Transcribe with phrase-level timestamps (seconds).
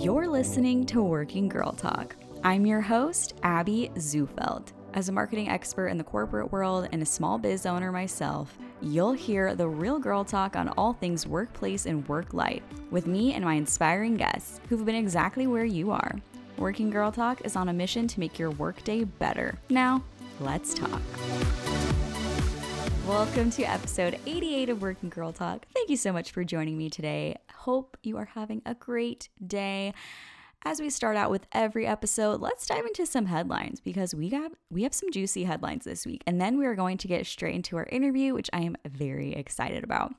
[0.00, 2.14] You're listening to Working Girl Talk.
[2.44, 4.68] I'm your host, Abby Zufeld.
[4.94, 9.14] As a marketing expert in the corporate world and a small biz owner myself, you'll
[9.14, 12.62] hear the real girl talk on all things workplace and work life
[12.92, 16.14] with me and my inspiring guests who've been exactly where you are.
[16.56, 19.58] Working Girl Talk is on a mission to make your workday better.
[19.70, 20.04] Now,
[20.38, 21.02] let's talk.
[23.08, 25.66] Welcome to episode 88 of Working Girl Talk.
[25.74, 27.36] Thank you so much for joining me today.
[27.52, 29.92] Hope you are having a great day.
[30.64, 34.52] As we start out with every episode, let's dive into some headlines because we got
[34.70, 36.22] we have some juicy headlines this week.
[36.28, 39.32] And then we are going to get straight into our interview, which I am very
[39.32, 40.14] excited about.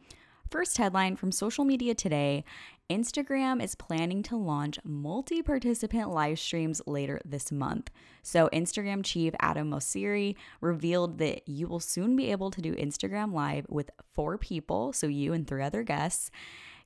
[0.51, 2.43] First headline from social media today
[2.89, 7.89] Instagram is planning to launch multi participant live streams later this month.
[8.21, 13.33] So, Instagram chief Adam Mosseri revealed that you will soon be able to do Instagram
[13.33, 16.29] Live with four people, so you and three other guests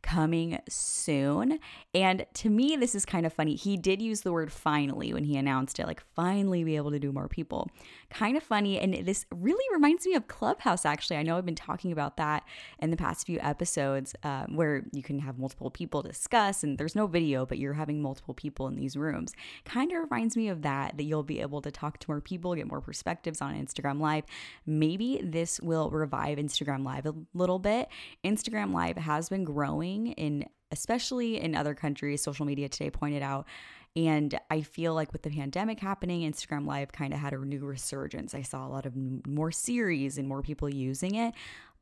[0.07, 1.59] coming soon.
[1.93, 3.55] And to me, this is kind of funny.
[3.55, 6.99] He did use the word finally when he announced it, like finally be able to
[6.99, 7.69] do more people.
[8.09, 8.79] Kind of funny.
[8.79, 11.17] And this really reminds me of Clubhouse, actually.
[11.17, 12.43] I know I've been talking about that
[12.79, 16.95] in the past few episodes um, where you can have multiple people discuss and there's
[16.95, 19.33] no video, but you're having multiple people in these rooms.
[19.65, 22.55] Kind of reminds me of that, that you'll be able to talk to more people,
[22.55, 24.23] get more perspectives on Instagram Live.
[24.65, 27.89] Maybe this will revive Instagram Live a little bit.
[28.23, 33.47] Instagram Live has been growing in especially in other countries social media today pointed out.
[33.95, 37.65] And i feel like with the pandemic happening instagram live kind of had a new
[37.65, 38.35] resurgence.
[38.35, 38.93] I saw a lot of
[39.25, 41.33] more series and more people using it.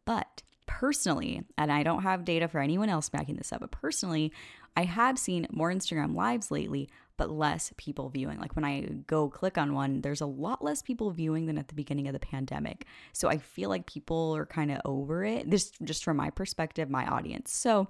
[0.05, 4.31] But personally and i don't have data for anyone else backing this up but personally
[4.75, 8.39] i have seen more instagram lives lately but less people viewing.
[8.39, 11.67] Like when I go click on one, there's a lot less people viewing than at
[11.67, 12.85] the beginning of the pandemic.
[13.13, 15.49] So I feel like people are kind of over it.
[15.49, 17.53] This just from my perspective, my audience.
[17.53, 17.87] So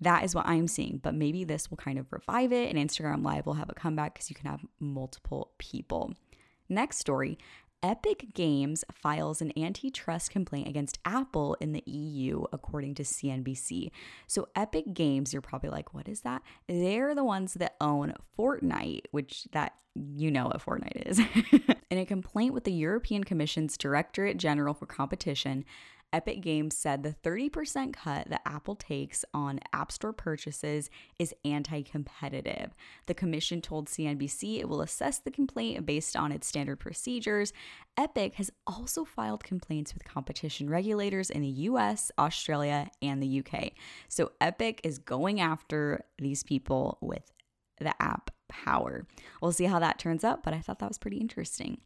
[0.00, 1.00] that is what I'm seeing.
[1.02, 4.14] But maybe this will kind of revive it and Instagram Live will have a comeback
[4.14, 6.14] because you can have multiple people.
[6.68, 7.38] Next story
[7.82, 13.90] Epic Games files an antitrust complaint against Apple in the EU, according to CNBC.
[14.26, 16.42] So, Epic Games, you're probably like, what is that?
[16.66, 21.20] They're the ones that own Fortnite, which that you know what Fortnite is.
[21.90, 25.64] in a complaint with the European Commission's Directorate General for Competition,
[26.12, 30.88] Epic Games said the 30% cut that Apple takes on App Store purchases
[31.18, 32.70] is anti competitive.
[33.06, 37.52] The commission told CNBC it will assess the complaint based on its standard procedures.
[37.96, 43.72] Epic has also filed complaints with competition regulators in the US, Australia, and the UK.
[44.08, 47.30] So Epic is going after these people with
[47.80, 49.06] the app power.
[49.42, 51.78] We'll see how that turns out, but I thought that was pretty interesting.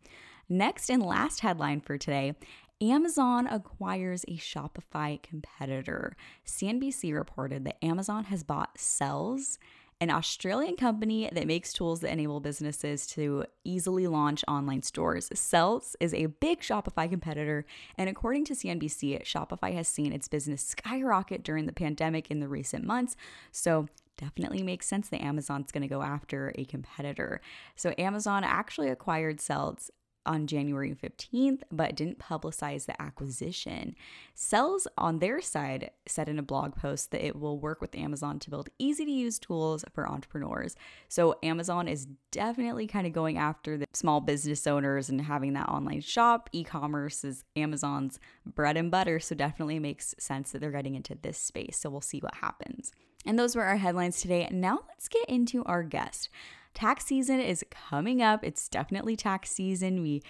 [0.48, 2.34] Next and last headline for today
[2.82, 6.16] Amazon acquires a Shopify competitor.
[6.44, 9.58] CNBC reported that Amazon has bought Selz,
[10.00, 15.28] an Australian company that makes tools that enable businesses to easily launch online stores.
[15.28, 17.64] Selz is a big Shopify competitor,
[17.96, 22.48] and according to CNBC, Shopify has seen its business skyrocket during the pandemic in the
[22.48, 23.14] recent months.
[23.52, 27.40] So, definitely makes sense that Amazon's going to go after a competitor.
[27.76, 29.88] So, Amazon actually acquired Selz
[30.26, 33.94] on January 15th, but didn't publicize the acquisition.
[34.36, 38.38] Selz on their side said in a blog post that it will work with Amazon
[38.40, 40.76] to build easy to use tools for entrepreneurs.
[41.08, 45.68] So, Amazon is definitely kind of going after the small business owners and having that
[45.68, 46.48] online shop.
[46.52, 49.20] E commerce is Amazon's bread and butter.
[49.20, 51.78] So, definitely makes sense that they're getting into this space.
[51.78, 52.92] So, we'll see what happens.
[53.24, 54.48] And those were our headlines today.
[54.50, 56.28] Now, let's get into our guest.
[56.74, 58.42] Tax season is coming up.
[58.42, 60.02] It's definitely tax season.
[60.02, 60.22] We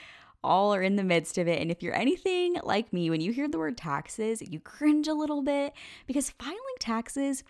[0.44, 1.60] all are in the midst of it.
[1.60, 5.14] And if you're anything like me, when you hear the word taxes, you cringe a
[5.14, 5.72] little bit
[6.06, 7.44] because filing taxes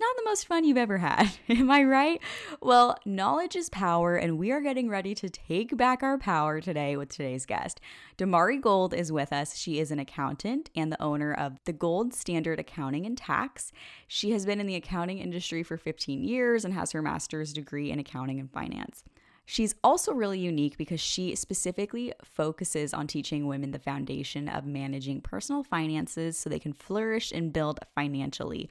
[0.00, 1.30] not the most fun you've ever had.
[1.48, 2.20] Am I right?
[2.60, 6.96] Well, knowledge is power, and we are getting ready to take back our power today
[6.96, 7.80] with today's guest.
[8.16, 9.56] Damari Gold is with us.
[9.56, 13.72] She is an accountant and the owner of the Gold Standard Accounting and Tax.
[14.06, 17.90] She has been in the accounting industry for 15 years and has her master's degree
[17.90, 19.04] in accounting and finance.
[19.50, 25.22] She's also really unique because she specifically focuses on teaching women the foundation of managing
[25.22, 28.68] personal finances so they can flourish and build financially.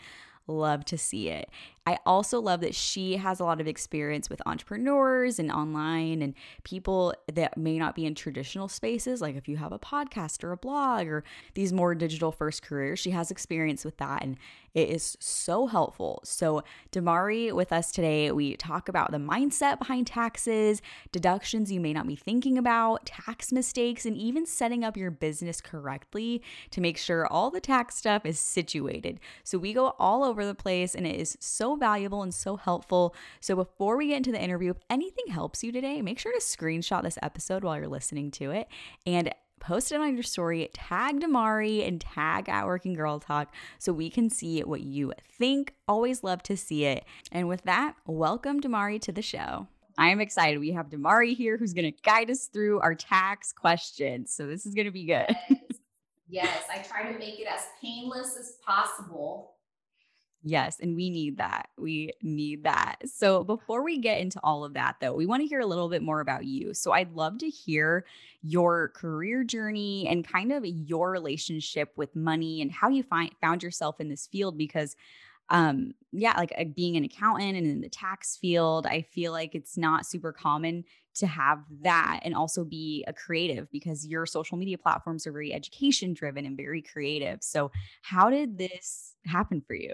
[0.48, 1.50] Love to see it.
[1.88, 6.34] I also love that she has a lot of experience with entrepreneurs and online and
[6.66, 9.22] people that may not be in traditional spaces.
[9.22, 11.24] Like if you have a podcast or a blog or
[11.54, 14.22] these more digital first careers, she has experience with that.
[14.22, 14.36] And
[14.74, 16.22] it is so helpful.
[16.24, 21.94] So, Damari with us today, we talk about the mindset behind taxes, deductions you may
[21.94, 26.98] not be thinking about, tax mistakes, and even setting up your business correctly to make
[26.98, 29.20] sure all the tax stuff is situated.
[29.44, 33.16] So, we go all over the place and it is so valuable and so helpful.
[33.40, 36.40] So before we get into the interview, if anything helps you today, make sure to
[36.40, 38.68] screenshot this episode while you're listening to it
[39.06, 43.92] and post it on your story, tag Damari and tag at Working Girl Talk so
[43.92, 45.74] we can see what you think.
[45.88, 47.06] Always love to see it.
[47.32, 49.68] And with that, welcome Damari to the show.
[49.98, 50.60] I am excited.
[50.60, 54.32] We have Damari here who's going to guide us through our tax questions.
[54.32, 55.36] So this is going to be good.
[56.30, 56.44] Yes.
[56.46, 59.57] yes, I try to make it as painless as possible
[60.50, 61.70] Yes, and we need that.
[61.78, 62.98] We need that.
[63.06, 65.90] So, before we get into all of that, though, we want to hear a little
[65.90, 66.74] bit more about you.
[66.74, 68.06] So, I'd love to hear
[68.42, 73.62] your career journey and kind of your relationship with money and how you find found
[73.62, 74.96] yourself in this field because
[75.50, 79.56] um yeah like uh, being an accountant and in the tax field i feel like
[79.56, 80.84] it's not super common
[81.16, 85.54] to have that and also be a creative because your social media platforms are very
[85.54, 87.72] education driven and very creative so
[88.02, 89.94] how did this happen for you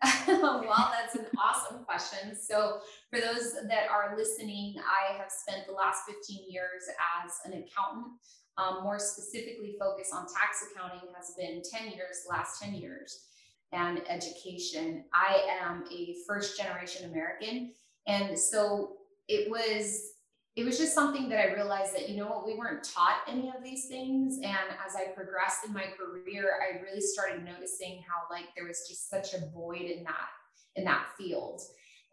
[0.28, 2.36] well, that's an awesome question.
[2.40, 2.78] So,
[3.10, 6.84] for those that are listening, I have spent the last 15 years
[7.24, 8.12] as an accountant.
[8.58, 13.26] Um, more specifically, focus on tax accounting has been 10 years, last 10 years,
[13.72, 15.04] and education.
[15.12, 17.72] I am a first generation American.
[18.06, 18.98] And so
[19.28, 20.14] it was
[20.58, 23.46] it was just something that I realized that, you know what, we weren't taught any
[23.46, 24.38] of these things.
[24.38, 28.84] And as I progressed in my career, I really started noticing how like there was
[28.88, 30.30] just such a void in that,
[30.74, 31.60] in that field.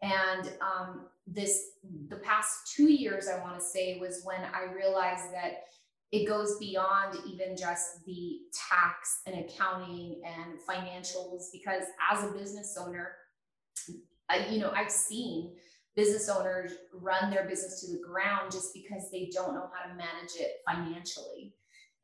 [0.00, 1.70] And um, this,
[2.08, 5.64] the past two years, I want to say, was when I realized that
[6.12, 11.82] it goes beyond even just the tax and accounting and financials, because
[12.12, 13.10] as a business owner,
[14.28, 15.50] I, you know, I've seen
[15.96, 19.96] business owners run their business to the ground just because they don't know how to
[19.96, 21.54] manage it financially.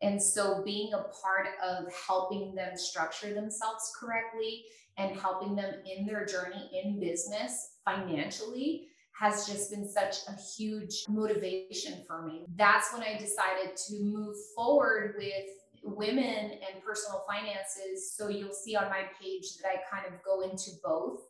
[0.00, 4.65] And so being a part of helping them structure themselves correctly
[4.97, 11.05] and helping them in their journey in business financially has just been such a huge
[11.09, 12.44] motivation for me.
[12.56, 15.47] That's when I decided to move forward with
[15.85, 18.15] women and personal finances.
[18.17, 21.21] So you'll see on my page that I kind of go into both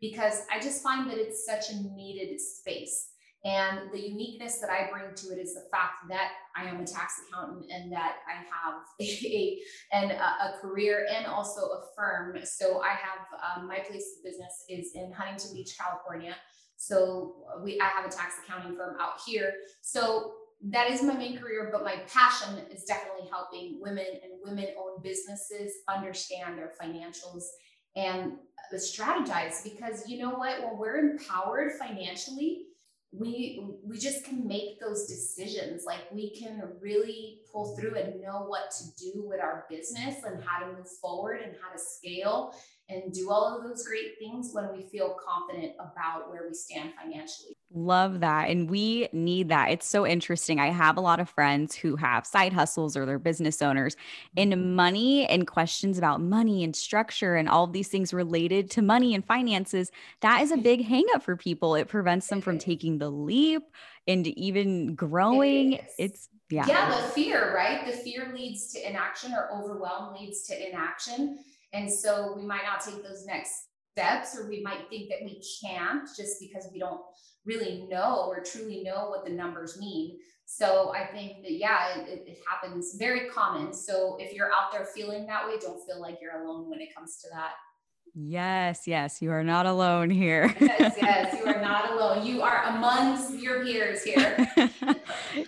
[0.00, 3.10] because I just find that it's such a needed space.
[3.44, 6.84] And the uniqueness that I bring to it is the fact that I am a
[6.84, 9.58] tax accountant and that I have a,
[9.92, 12.38] and a, career and also a firm.
[12.44, 16.34] So I have um, my place of business is in Huntington Beach, California.
[16.76, 19.52] So we I have a tax accounting firm out here.
[19.82, 20.32] So
[20.70, 25.72] that is my main career, but my passion is definitely helping women and women-owned businesses
[25.88, 27.44] understand their financials
[27.94, 28.32] and
[28.76, 30.62] strategize because you know what?
[30.62, 32.66] When we're empowered financially
[33.12, 35.84] we we just can make those decisions.
[35.86, 40.42] Like we can really pull through and know what to do with our business and
[40.44, 42.54] how to move forward and how to scale
[42.90, 46.92] and do all of those great things when we feel confident about where we stand
[47.00, 47.54] financially.
[47.74, 48.48] Love that.
[48.48, 49.70] And we need that.
[49.70, 50.58] It's so interesting.
[50.58, 53.94] I have a lot of friends who have side hustles or they're business owners,
[54.36, 54.74] and mm-hmm.
[54.74, 59.14] money and questions about money and structure and all of these things related to money
[59.14, 59.90] and finances.
[60.20, 61.74] That is a big hangup for people.
[61.74, 63.64] It prevents them from taking the leap
[64.06, 65.74] and even growing.
[65.74, 66.64] It it's yeah.
[66.66, 67.84] Yeah, the fear, right?
[67.84, 71.38] The fear leads to inaction or overwhelm leads to inaction.
[71.72, 75.42] And so we might not take those next steps, or we might think that we
[75.62, 77.00] can't just because we don't
[77.44, 80.18] really know or truly know what the numbers mean.
[80.50, 83.72] So I think that, yeah, it, it, happens very common.
[83.74, 86.94] So if you're out there feeling that way, don't feel like you're alone when it
[86.94, 87.52] comes to that.
[88.14, 90.54] Yes, yes, you are not alone here.
[90.60, 92.24] yes, yes, you are not alone.
[92.24, 94.48] You are amongst your peers here.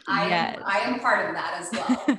[0.07, 0.57] I yes.
[0.59, 2.19] am I am part of that as well.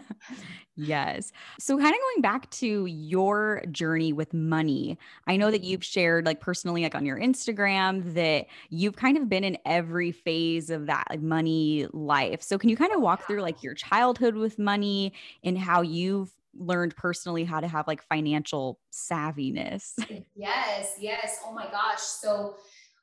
[0.77, 1.31] Yes.
[1.59, 4.97] So, kind of going back to your journey with money,
[5.27, 5.71] I know that mm-hmm.
[5.71, 10.11] you've shared, like personally, like on your Instagram, that you've kind of been in every
[10.11, 12.41] phase of that like money life.
[12.41, 15.13] So, can you kind of oh, walk through like your childhood with money
[15.43, 19.93] and how you've learned personally how to have like financial savviness?
[20.35, 21.37] Yes, yes.
[21.45, 21.99] Oh my gosh.
[21.99, 22.55] So,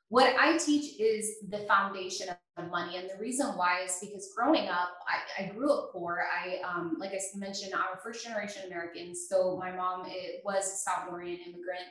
[0.09, 2.97] what I teach is the foundation of money.
[2.97, 6.23] And the reason why is because growing up, I, I grew up poor.
[6.35, 9.15] I, um, like I mentioned, I'm a first generation American.
[9.15, 11.85] So my mom it was a Salvadorian immigrant.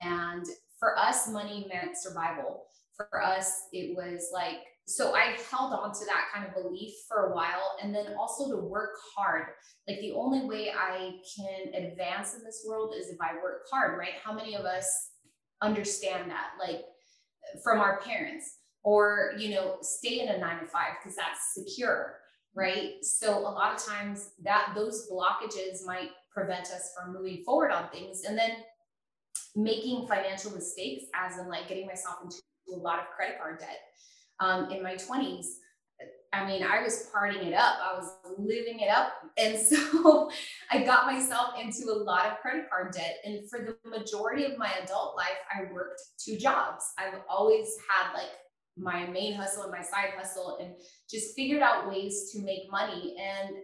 [0.00, 0.46] And
[0.78, 2.62] for us, money meant survival.
[2.96, 7.32] For us, it was like, so I held on to that kind of belief for
[7.32, 7.76] a while.
[7.82, 9.46] And then also to work hard.
[9.88, 13.98] Like the only way I can advance in this world is if I work hard,
[13.98, 14.14] right?
[14.22, 14.86] How many of us
[15.60, 16.50] understand that?
[16.60, 16.82] Like,
[17.62, 22.16] from our parents or you know stay in a nine to five because that's secure
[22.54, 23.04] right?
[23.04, 27.88] So a lot of times that those blockages might prevent us from moving forward on
[27.90, 28.50] things and then
[29.56, 32.36] making financial mistakes as in like getting myself into
[32.72, 33.80] a lot of credit card debt
[34.40, 35.46] um, in my 20s
[36.34, 37.76] I mean, I was partying it up.
[37.82, 39.12] I was living it up.
[39.38, 40.30] And so
[40.70, 43.18] I got myself into a lot of credit card debt.
[43.24, 46.84] And for the majority of my adult life, I worked two jobs.
[46.98, 48.30] I've always had like
[48.76, 50.74] my main hustle and my side hustle and
[51.08, 53.16] just figured out ways to make money.
[53.20, 53.56] And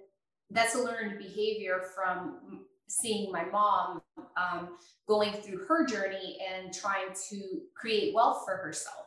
[0.51, 4.01] that's a learned behavior from seeing my mom
[4.37, 4.77] um,
[5.09, 9.07] going through her journey and trying to create wealth for herself.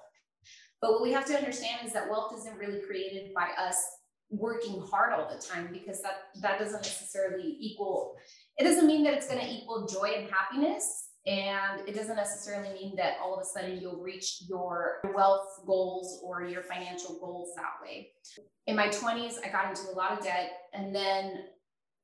[0.83, 3.81] But what we have to understand is that wealth isn't really created by us
[4.29, 8.17] working hard all the time because that that doesn't necessarily equal
[8.57, 11.11] it doesn't mean that it's going to equal joy and happiness.
[11.25, 16.21] And it doesn't necessarily mean that all of a sudden you'll reach your wealth goals
[16.21, 18.09] or your financial goals that way.
[18.67, 21.45] In my 20s i got into a lot of debt and then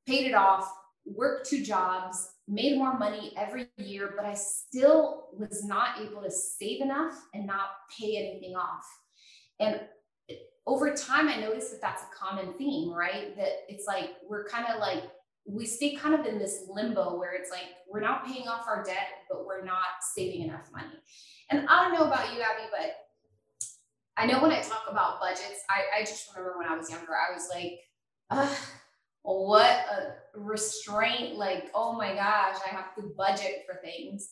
[0.07, 0.71] paid it off
[1.15, 6.31] worked two jobs made more money every year, but I still was not able to
[6.31, 8.85] save enough and not pay anything off.
[9.59, 9.81] And
[10.65, 13.35] over time, I noticed that that's a common theme, right?
[13.35, 15.03] That it's like we're kind of like,
[15.45, 18.83] we stay kind of in this limbo where it's like we're not paying off our
[18.83, 20.99] debt, but we're not saving enough money.
[21.49, 22.95] And I don't know about you, Abby, but
[24.15, 27.13] I know when I talk about budgets, I, I just remember when I was younger,
[27.13, 27.79] I was like,
[29.23, 34.29] what a restraint like oh my gosh i have to budget for things.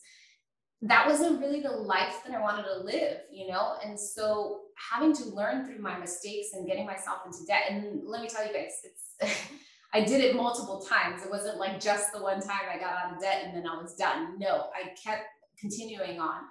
[0.82, 3.74] That wasn't really the life that i wanted to live you know?
[3.84, 8.22] And so having to learn through my mistakes and getting myself into debt and let
[8.22, 9.38] me tell you guys it's
[9.94, 11.22] i did it multiple times.
[11.22, 13.80] It wasn't like just the one time i got out of debt and then i
[13.80, 14.38] was done.
[14.38, 15.24] No i kept
[15.60, 16.42] continuing on.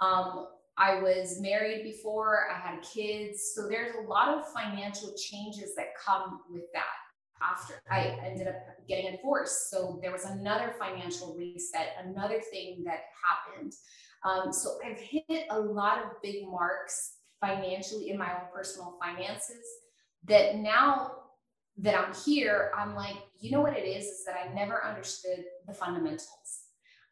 [0.00, 0.46] Um,
[0.76, 3.52] I was married before, I had kids.
[3.54, 7.03] So there's a lot of financial changes that come with that
[7.42, 8.56] after I ended up
[8.88, 9.70] getting divorced.
[9.70, 13.72] So there was another financial reset, another thing that happened.
[14.24, 19.64] Um, so I've hit a lot of big marks financially in my own personal finances
[20.26, 21.12] that now
[21.78, 25.44] that I'm here, I'm like, you know what it is, is that I never understood
[25.66, 26.28] the fundamentals.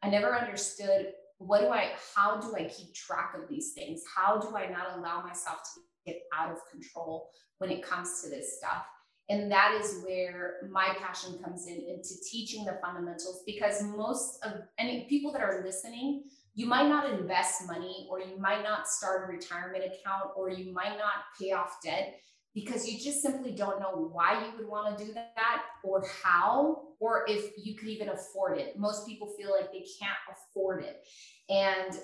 [0.01, 4.01] I never understood what do I, how do I keep track of these things?
[4.15, 8.29] How do I not allow myself to get out of control when it comes to
[8.29, 8.85] this stuff?
[9.29, 14.53] And that is where my passion comes in into teaching the fundamentals because most of
[14.77, 16.23] any people that are listening,
[16.55, 20.73] you might not invest money or you might not start a retirement account or you
[20.73, 22.19] might not pay off debt
[22.53, 26.83] because you just simply don't know why you would want to do that or how
[26.99, 28.77] or if you could even afford it.
[28.77, 31.03] Most people feel like they can't afford it.
[31.49, 31.97] And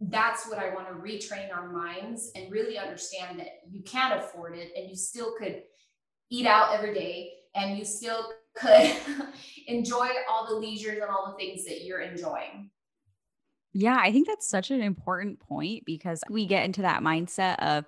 [0.00, 4.56] that's what I want to retrain our minds and really understand that you can afford
[4.56, 5.62] it and you still could
[6.30, 8.92] eat out every day and you still could
[9.66, 12.70] enjoy all the leisures and all the things that you're enjoying.
[13.72, 17.84] Yeah, I think that's such an important point because we get into that mindset of,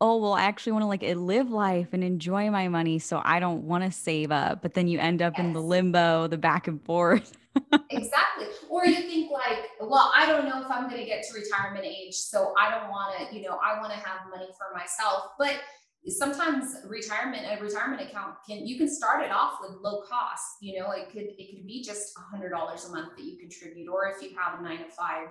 [0.00, 2.98] oh, well, I actually want to like live life and enjoy my money.
[2.98, 4.62] So I don't want to save up.
[4.62, 5.46] But then you end up yes.
[5.46, 7.36] in the limbo, the back and forth.
[7.90, 8.46] exactly.
[8.68, 11.84] Or you think like, well, I don't know if I'm going to get to retirement
[11.84, 12.14] age.
[12.14, 15.32] So I don't want to, you know, I want to have money for myself.
[15.38, 15.60] But
[16.08, 20.78] sometimes retirement a retirement account can you can start it off with low cost you
[20.78, 23.88] know it could it could be just a hundred dollars a month that you contribute
[23.88, 25.28] or if you have a nine to five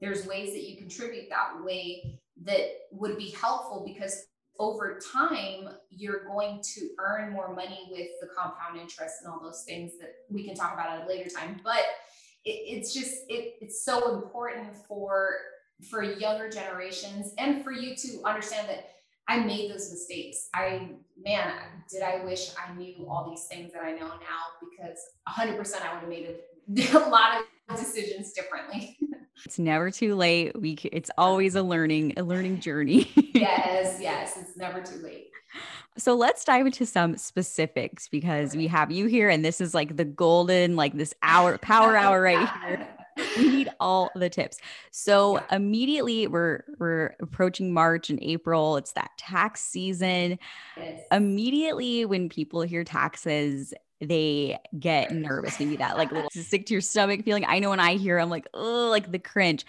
[0.00, 4.26] there's ways that you contribute that way that would be helpful because
[4.58, 9.64] over time you're going to earn more money with the compound interest and all those
[9.66, 11.60] things that we can talk about at a later time.
[11.62, 11.84] But
[12.44, 15.36] it, it's just it, it's so important for
[15.90, 18.95] for younger generations and for you to understand that
[19.28, 20.48] I made those mistakes.
[20.54, 21.52] I, man,
[21.90, 25.92] did I wish I knew all these things that I know now because 100% I
[25.94, 26.26] would have made
[26.94, 28.96] a, a lot of decisions differently.
[29.44, 30.58] it's never too late.
[30.60, 33.10] We, it's always a learning, a learning journey.
[33.34, 35.26] yes, yes, it's never too late.
[35.98, 39.96] So let's dive into some specifics because we have you here and this is like
[39.96, 42.86] the golden, like this hour, power hour right here.
[43.36, 44.58] We need all the tips.
[44.90, 45.56] So yeah.
[45.56, 48.76] immediately we're we're approaching March and April.
[48.76, 50.38] It's that tax season.
[50.76, 51.02] Yes.
[51.10, 55.58] Immediately when people hear taxes, they get nervous.
[55.58, 57.44] Maybe that like little sick to your stomach feeling.
[57.46, 59.64] I know when I hear, I'm like, oh, like the cringe.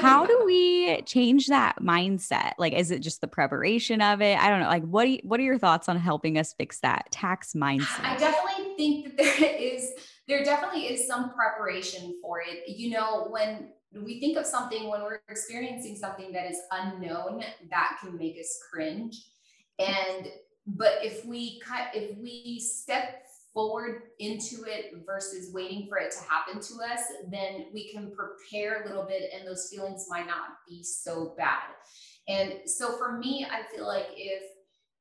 [0.00, 2.52] How do we change that mindset?
[2.58, 4.38] Like, is it just the preparation of it?
[4.38, 4.68] I don't know.
[4.68, 8.04] Like, what do you, what are your thoughts on helping us fix that tax mindset?
[8.04, 9.90] I definitely think that there is
[10.28, 12.68] there definitely is some preparation for it.
[12.68, 17.98] You know, when we think of something when we're experiencing something that is unknown, that
[18.00, 19.16] can make us cringe.
[19.78, 20.28] And
[20.66, 23.22] but if we cut if we step
[23.54, 28.82] forward into it versus waiting for it to happen to us, then we can prepare
[28.82, 31.62] a little bit and those feelings might not be so bad.
[32.28, 34.42] And so for me, I feel like if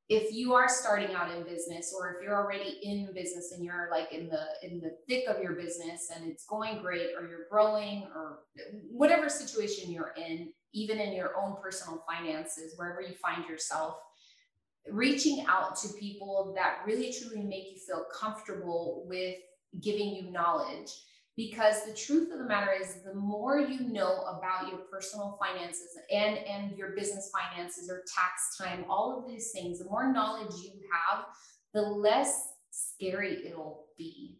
[0.07, 3.87] if you are starting out in business or if you're already in business and you're
[3.89, 7.47] like in the in the thick of your business and it's going great or you're
[7.49, 8.39] growing or
[8.91, 13.97] whatever situation you're in even in your own personal finances wherever you find yourself
[14.91, 19.37] reaching out to people that really truly make you feel comfortable with
[19.81, 20.91] giving you knowledge
[21.37, 25.97] because the truth of the matter is the more you know about your personal finances
[26.11, 30.53] and and your business finances or tax time all of these things the more knowledge
[30.63, 31.25] you have
[31.73, 34.39] the less scary it'll be.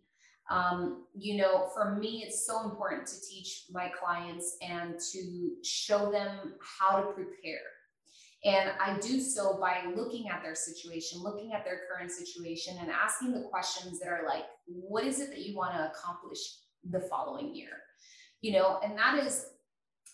[0.49, 6.11] Um, you know for me it's so important to teach my clients and to show
[6.11, 7.65] them how to prepare.
[8.45, 12.91] And I do so by looking at their situation, looking at their current situation, and
[12.91, 16.37] asking the questions that are like, what is it that you want to accomplish
[16.89, 17.81] the following year?
[18.41, 19.47] You know, and that is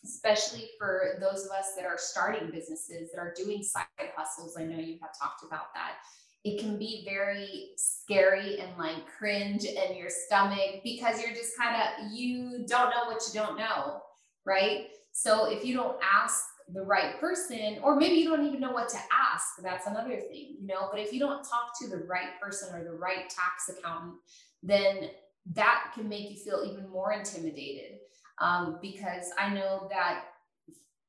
[0.04, 3.86] especially for those of us that are starting businesses that are doing side
[4.16, 4.58] hustles.
[4.58, 5.98] I know you have talked about that.
[6.44, 11.76] It can be very scary and like cringe in your stomach because you're just kind
[11.76, 14.02] of, you don't know what you don't know,
[14.44, 14.88] right?
[15.12, 18.90] So if you don't ask the right person, or maybe you don't even know what
[18.90, 19.62] to ask.
[19.62, 20.88] That's another thing, you know.
[20.90, 24.16] But if you don't talk to the right person or the right tax accountant,
[24.64, 25.10] then
[25.54, 28.00] that can make you feel even more intimidated.
[28.40, 30.26] Um, because I know that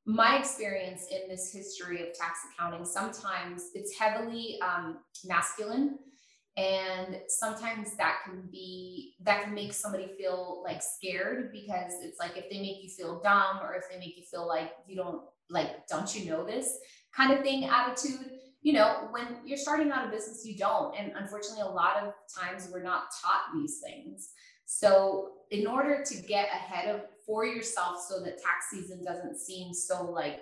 [0.04, 5.98] my experience in this history of tax accounting, sometimes it's heavily um, masculine
[6.56, 12.36] and sometimes that can be that can make somebody feel like scared because it's like
[12.36, 15.22] if they make you feel dumb or if they make you feel like you don't
[15.48, 16.78] like, don't you know this
[17.14, 18.38] kind of thing attitude.
[18.62, 20.96] You know, when you're starting out a business, you don't.
[20.96, 24.30] And unfortunately, a lot of times we're not taught these things.
[24.64, 29.74] So, in order to get ahead of for yourself so that tax season doesn't seem
[29.74, 30.40] so like,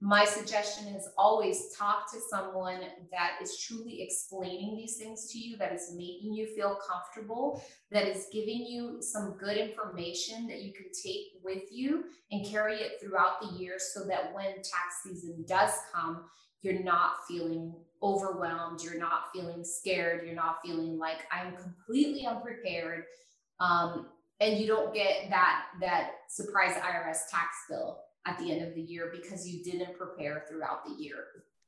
[0.00, 5.56] my suggestion is always talk to someone that is truly explaining these things to you,
[5.56, 10.72] that is making you feel comfortable, that is giving you some good information that you
[10.74, 15.42] can take with you and carry it throughout the year so that when tax season
[15.48, 16.24] does come,
[16.64, 23.04] you're not feeling overwhelmed, you're not feeling scared, you're not feeling like I'm completely unprepared.
[23.60, 24.06] Um,
[24.40, 28.80] and you don't get that that surprise IRS tax bill at the end of the
[28.80, 31.24] year because you didn't prepare throughout the year.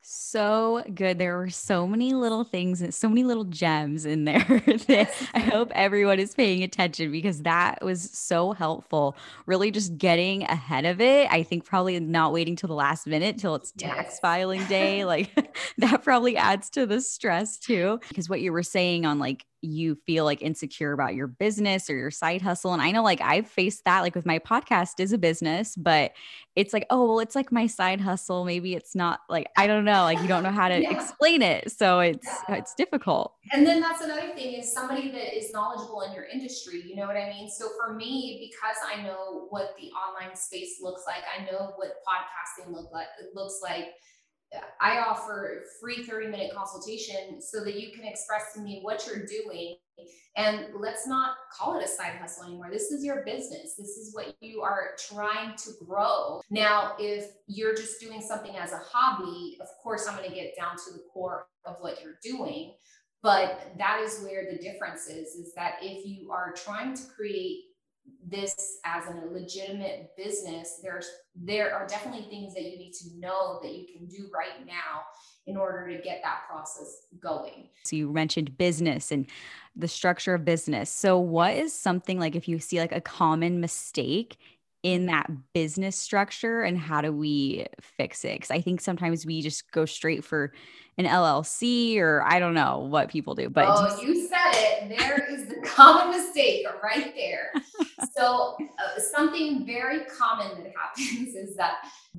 [0.08, 1.18] So good.
[1.18, 4.38] There were so many little things and so many little gems in there
[4.86, 9.16] that I hope everyone is paying attention because that was so helpful.
[9.46, 11.26] Really just getting ahead of it.
[11.32, 14.20] I think probably not waiting till the last minute till it's tax yes.
[14.20, 15.04] filing day.
[15.06, 17.98] Like that probably adds to the stress too.
[18.08, 21.96] Because what you were saying on like you feel like insecure about your business or
[21.96, 22.72] your side hustle.
[22.72, 26.12] And I know like I've faced that like with my podcast is a business, but
[26.54, 28.44] it's like, oh, well, it's like my side hustle.
[28.44, 30.90] Maybe it's not like, I don't know, like you don't know how to yeah.
[30.90, 31.70] explain it.
[31.70, 32.56] So it's, yeah.
[32.56, 33.34] it's difficult.
[33.52, 36.82] And then that's another thing is somebody that is knowledgeable in your industry.
[36.86, 37.48] You know what I mean?
[37.50, 41.88] So for me, because I know what the online space looks like, I know what
[42.06, 43.88] podcasting look like, looks like,
[44.80, 49.26] I offer free 30 minute consultation so that you can express to me what you're
[49.26, 49.76] doing.
[50.36, 52.68] And let's not call it a side hustle anymore.
[52.70, 53.74] This is your business.
[53.78, 56.40] This is what you are trying to grow.
[56.50, 60.54] Now, if you're just doing something as a hobby, of course, I'm going to get
[60.56, 62.74] down to the core of what you're doing.
[63.22, 67.64] But that is where the difference is, is that if you are trying to create
[68.28, 73.60] this as a legitimate business there's there are definitely things that you need to know
[73.62, 75.02] that you can do right now
[75.46, 77.68] in order to get that process going.
[77.84, 79.26] So you mentioned business and
[79.76, 80.90] the structure of business.
[80.90, 84.36] So what is something like if you see like a common mistake
[84.82, 88.34] in that business structure and how do we fix it?
[88.34, 90.52] Because i think sometimes we just go straight for
[90.98, 95.26] an llc or i don't know what people do but oh you said it there
[95.30, 97.52] is the common mistake right there
[98.16, 101.76] so uh, something very common that happens is that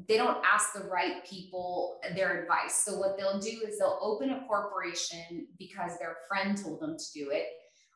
[0.07, 2.83] they don't ask the right people their advice.
[2.85, 7.05] So, what they'll do is they'll open a corporation because their friend told them to
[7.13, 7.45] do it,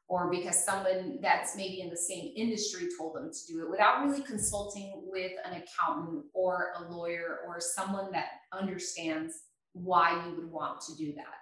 [0.08, 4.04] or because someone that's maybe in the same industry told them to do it without
[4.04, 9.34] really consulting with an accountant or a lawyer or someone that understands
[9.74, 11.42] why you would want to do that.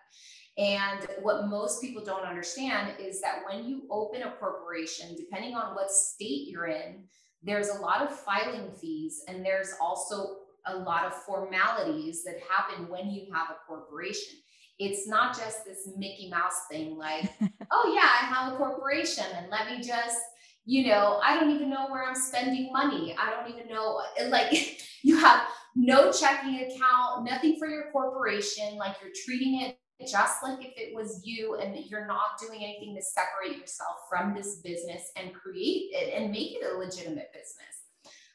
[0.60, 5.74] And what most people don't understand is that when you open a corporation, depending on
[5.74, 7.06] what state you're in,
[7.42, 12.90] there's a lot of filing fees and there's also a lot of formalities that happen
[12.90, 14.38] when you have a corporation.
[14.80, 17.32] It's not just this Mickey Mouse thing like,
[17.72, 20.18] oh, yeah, I have a corporation and let me just,
[20.66, 23.16] you know, I don't even know where I'm spending money.
[23.18, 25.48] I don't even know, like, you have
[25.80, 30.96] no checking account, nothing for your corporation, like you're treating it just like if it
[30.96, 35.90] was you and you're not doing anything to separate yourself from this business and create
[35.92, 37.84] it and make it a legitimate business.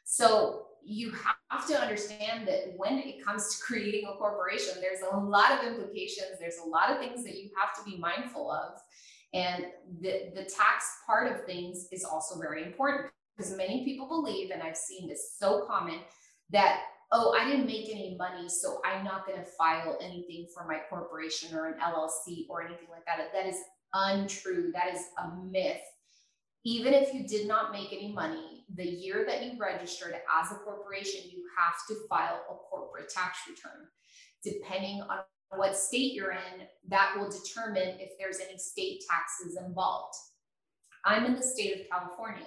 [0.05, 1.13] So you
[1.49, 5.67] have to understand that when it comes to creating a corporation, there's a lot of
[5.67, 6.39] implications.
[6.39, 8.79] There's a lot of things that you have to be mindful of.
[9.33, 9.65] And
[10.01, 14.63] the, the tax part of things is also very important because many people believe, and
[14.63, 16.01] I've seen this so common,
[16.51, 16.81] that
[17.15, 20.81] oh, I didn't make any money, so I'm not going to file anything for my
[20.91, 23.19] corporation or an LLC or anything like that.
[23.33, 23.57] That is
[23.95, 24.73] untrue.
[24.75, 25.81] That is a myth.
[26.65, 30.57] Even if you did not make any money, the year that you registered as a
[30.57, 33.87] corporation, you have to file a corporate tax return.
[34.43, 35.21] Depending on
[35.57, 40.15] what state you're in, that will determine if there's any state taxes involved.
[41.05, 42.47] I'm in the state of California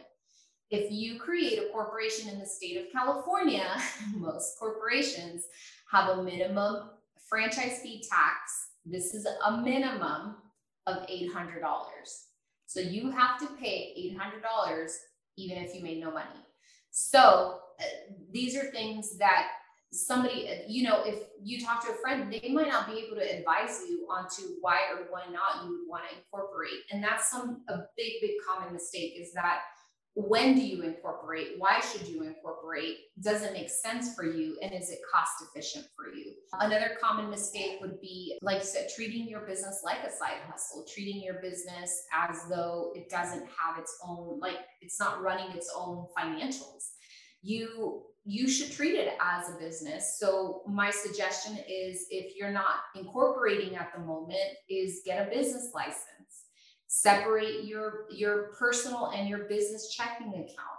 [0.69, 3.65] if you create a corporation in the state of California,
[4.15, 5.45] most corporations
[5.91, 6.89] have a minimum
[7.29, 8.69] franchise fee tax.
[8.85, 10.35] This is a minimum
[10.85, 11.61] of $800.
[12.65, 14.91] So you have to pay $800
[15.37, 16.45] even if you made no money.
[16.91, 17.83] So uh,
[18.31, 19.49] these are things that
[19.91, 23.15] somebody, uh, you know, if you talk to a friend, they might not be able
[23.17, 26.81] to advise you onto why or why not you would want to incorporate.
[26.91, 29.59] And that's some a big, big common mistake is that
[30.19, 31.49] when do you incorporate?
[31.59, 32.97] Why should you incorporate?
[33.21, 34.57] Does it make sense for you?
[34.63, 36.33] And is it cost efficient for you?
[36.53, 40.85] Another common mistake would be like you said treating your business like a side hustle
[40.91, 45.71] treating your business as though it doesn't have its own like it's not running its
[45.77, 46.93] own financials.
[47.43, 50.17] You you should treat it as a business.
[50.19, 55.69] So my suggestion is if you're not incorporating at the moment is get a business
[55.75, 56.46] license
[56.87, 60.77] Separate your, your personal and your business checking account.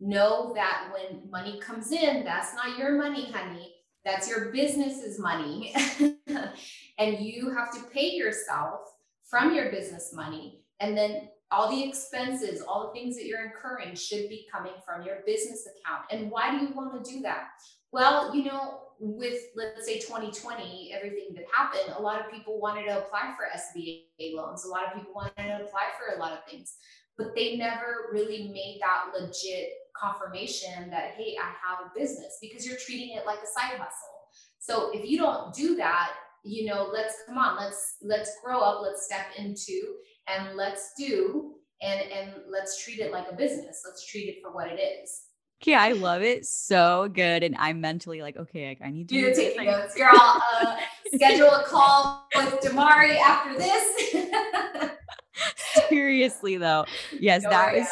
[0.00, 3.74] Know that when money comes in, that's not your money, honey.
[4.04, 5.74] That's your business's money.
[6.98, 8.80] and you have to pay yourself
[9.28, 10.60] from your business money.
[10.80, 15.02] And then all the expenses, all the things that you're incurring should be coming from
[15.02, 16.04] your business account.
[16.10, 17.48] And why do you want to do that?
[17.92, 22.86] Well, you know, with let's say 2020, everything that happened, a lot of people wanted
[22.86, 24.64] to apply for SBA loans.
[24.64, 26.76] A lot of people wanted to apply for a lot of things,
[27.18, 32.66] but they never really made that legit confirmation that, hey, I have a business because
[32.66, 34.16] you're treating it like a side hustle.
[34.58, 36.12] So if you don't do that,
[36.44, 39.94] you know, let's come on, let's let's grow up, let's step into
[40.28, 43.82] and let's do and and let's treat it like a business.
[43.84, 45.25] Let's treat it for what it is.
[45.64, 47.42] Yeah, I love it so good.
[47.42, 49.96] And I'm mentally like, okay, like, I need to do take notes.
[49.96, 50.76] You're all uh,
[51.14, 54.90] schedule a call with Damari after this.
[55.88, 56.84] Seriously though.
[57.18, 57.88] Yes, Don't that is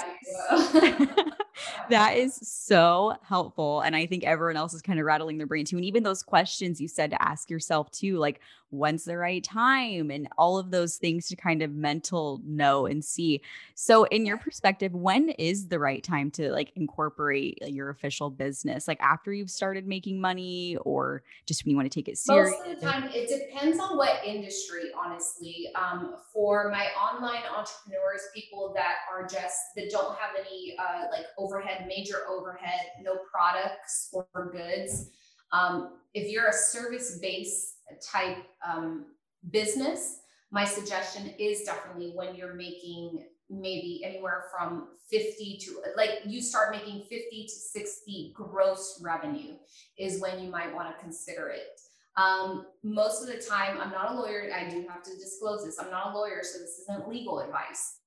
[1.90, 3.80] that is so helpful.
[3.80, 5.76] And I think everyone else is kind of rattling their brain too.
[5.76, 8.40] And even those questions you said to ask yourself too, like
[8.74, 13.04] when's the right time and all of those things to kind of mental know and
[13.04, 13.40] see.
[13.74, 18.88] So in your perspective, when is the right time to like incorporate your official business?
[18.88, 22.54] Like after you've started making money or just when you want to take it serious?
[22.58, 25.68] Most of the time, it depends on what industry, honestly.
[25.74, 31.26] Um, for my online entrepreneurs, people that are just, that don't have any uh, like
[31.38, 35.10] overhead, major overhead, no products or goods.
[35.52, 39.06] Um, if you're a service based type um,
[39.50, 40.20] business,
[40.50, 46.70] my suggestion is definitely when you're making maybe anywhere from 50 to like you start
[46.70, 49.54] making 50 to 60 gross revenue
[49.98, 51.80] is when you might want to consider it.
[52.16, 54.48] Um, most of the time, I'm not a lawyer.
[54.54, 55.78] I do have to disclose this.
[55.80, 57.98] I'm not a lawyer, so this isn't legal advice.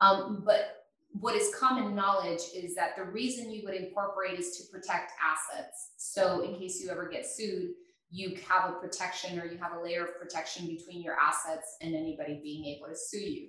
[0.00, 4.72] Um, but what is common knowledge is that the reason you would incorporate is to
[4.72, 5.90] protect assets.
[5.98, 7.72] So, in case you ever get sued,
[8.12, 11.94] you have a protection or you have a layer of protection between your assets and
[11.94, 13.48] anybody being able to sue you.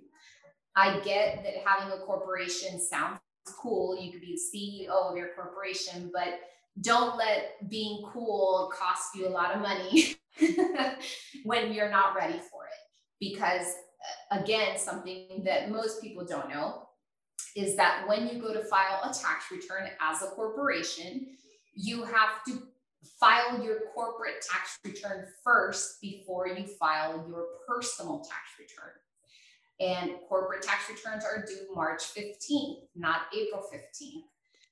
[0.76, 3.20] I get that having a corporation sounds
[3.62, 4.00] cool.
[4.00, 6.40] You could be the CEO of your corporation, but
[6.82, 10.16] don't let being cool cost you a lot of money
[11.44, 12.72] when you're not ready for it.
[13.20, 13.68] Because
[14.32, 16.88] uh, again, something that most people don't know
[17.56, 21.28] is that when you go to file a tax return as a corporation,
[21.76, 22.64] you have to
[23.20, 28.92] file your corporate tax return first before you file your personal tax return.
[29.80, 34.24] And corporate tax returns are due March 15th, not April 15th.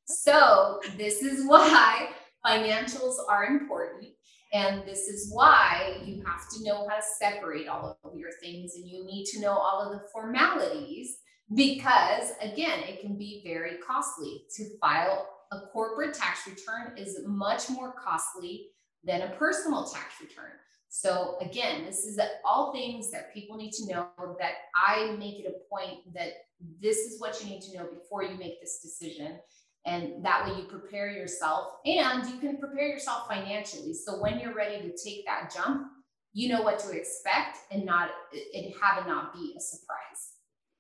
[0.06, 2.10] So, this is why
[2.45, 4.08] financials are important.
[4.54, 8.75] And this is why you have to know how to separate all of your things
[8.75, 11.17] and you need to know all of the formalities
[11.56, 17.69] because, again, it can be very costly to file a corporate tax return is much
[17.69, 18.67] more costly
[19.03, 20.51] than a personal tax return.
[20.89, 24.07] So again, this is all things that people need to know
[24.39, 26.33] that I make it a point that
[26.81, 29.39] this is what you need to know before you make this decision.
[29.85, 33.93] And that way you prepare yourself and you can prepare yourself financially.
[33.93, 35.87] So when you're ready to take that jump,
[36.33, 38.09] you know what to expect and not
[38.53, 40.30] and have it not be a surprise.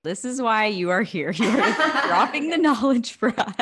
[0.03, 1.31] This is why you are here.
[1.35, 1.73] You're
[2.07, 3.53] dropping the knowledge for us.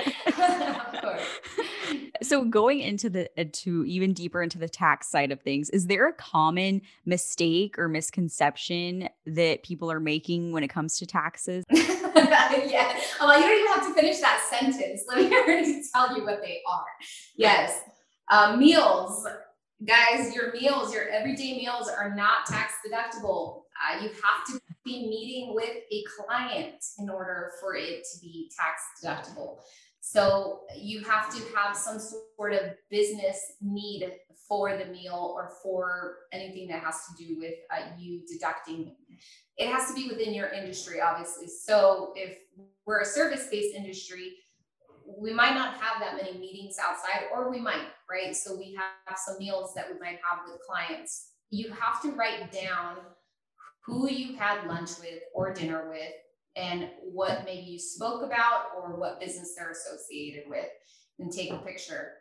[2.22, 5.88] so going into the uh, to even deeper into the tax side of things, is
[5.88, 11.66] there a common mistake or misconception that people are making when it comes to taxes?
[11.72, 12.98] yeah.
[13.20, 15.04] Well, you don't even have to finish that sentence.
[15.10, 16.86] Let me already tell you what they are.
[17.36, 17.82] Yes.
[18.32, 19.28] Uh, meals.
[19.86, 23.62] Guys, your meals, your everyday meals are not tax deductible.
[23.80, 28.52] Uh, you have to be meeting with a client in order for it to be
[28.56, 29.60] tax deductible.
[30.02, 34.12] So you have to have some sort of business need
[34.48, 38.96] for the meal or for anything that has to do with uh, you deducting.
[39.58, 41.48] It has to be within your industry, obviously.
[41.48, 42.38] So if
[42.86, 44.34] we're a service based industry,
[45.18, 48.36] we might not have that many meetings outside, or we might, right?
[48.36, 51.32] So we have some meals that we might have with clients.
[51.50, 52.98] You have to write down
[53.86, 56.14] who you had lunch with or dinner with
[56.56, 60.68] and what maybe you spoke about or what business they're associated with
[61.20, 62.14] and take a picture.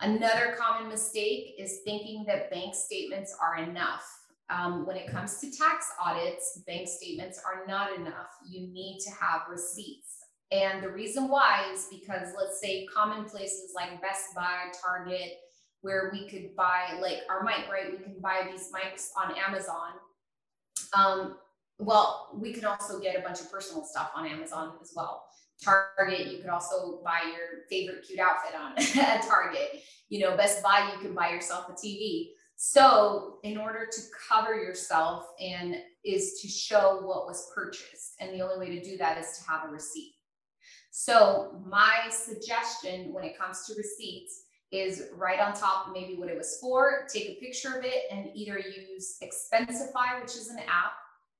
[0.00, 4.04] Another common mistake is thinking that bank statements are enough.
[4.50, 8.30] Um, when it comes to tax audits, bank statements are not enough.
[8.48, 10.18] You need to have receipts.
[10.50, 15.32] And the reason why is because, let's say, common places like Best Buy, Target,
[15.82, 17.90] where we could buy like our mic, right?
[17.90, 19.92] We can buy these mics on Amazon
[20.94, 21.36] um,
[21.78, 25.24] well, we can also get a bunch of personal stuff on Amazon as well.
[25.62, 28.74] Target, you could also buy your favorite cute outfit on
[29.28, 29.82] Target.
[30.08, 32.28] You know, Best Buy, you can buy yourself a TV.
[32.56, 38.42] So, in order to cover yourself and is to show what was purchased, and the
[38.42, 40.14] only way to do that is to have a receipt.
[40.90, 46.36] So, my suggestion when it comes to receipts is right on top maybe what it
[46.36, 47.06] was for.
[47.12, 50.92] Take a picture of it and either use expensify which is an app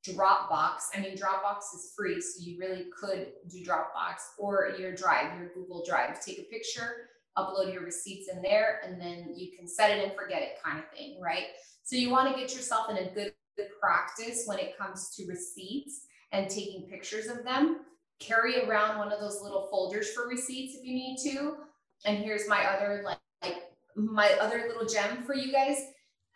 [0.06, 0.84] dropbox.
[0.94, 5.50] I mean dropbox is free so you really could do dropbox or your drive your
[5.54, 6.24] google drive.
[6.24, 10.12] Take a picture upload your receipts in there and then you can set it and
[10.14, 11.44] forget it kind of thing right?
[11.84, 13.32] So you want to get yourself in a good
[13.80, 17.80] practice when it comes to receipts and taking pictures of them.
[18.20, 21.56] Carry around one of those little folders for receipts if you need to
[22.04, 23.56] and here's my other like, like
[23.96, 25.78] my other little gem for you guys.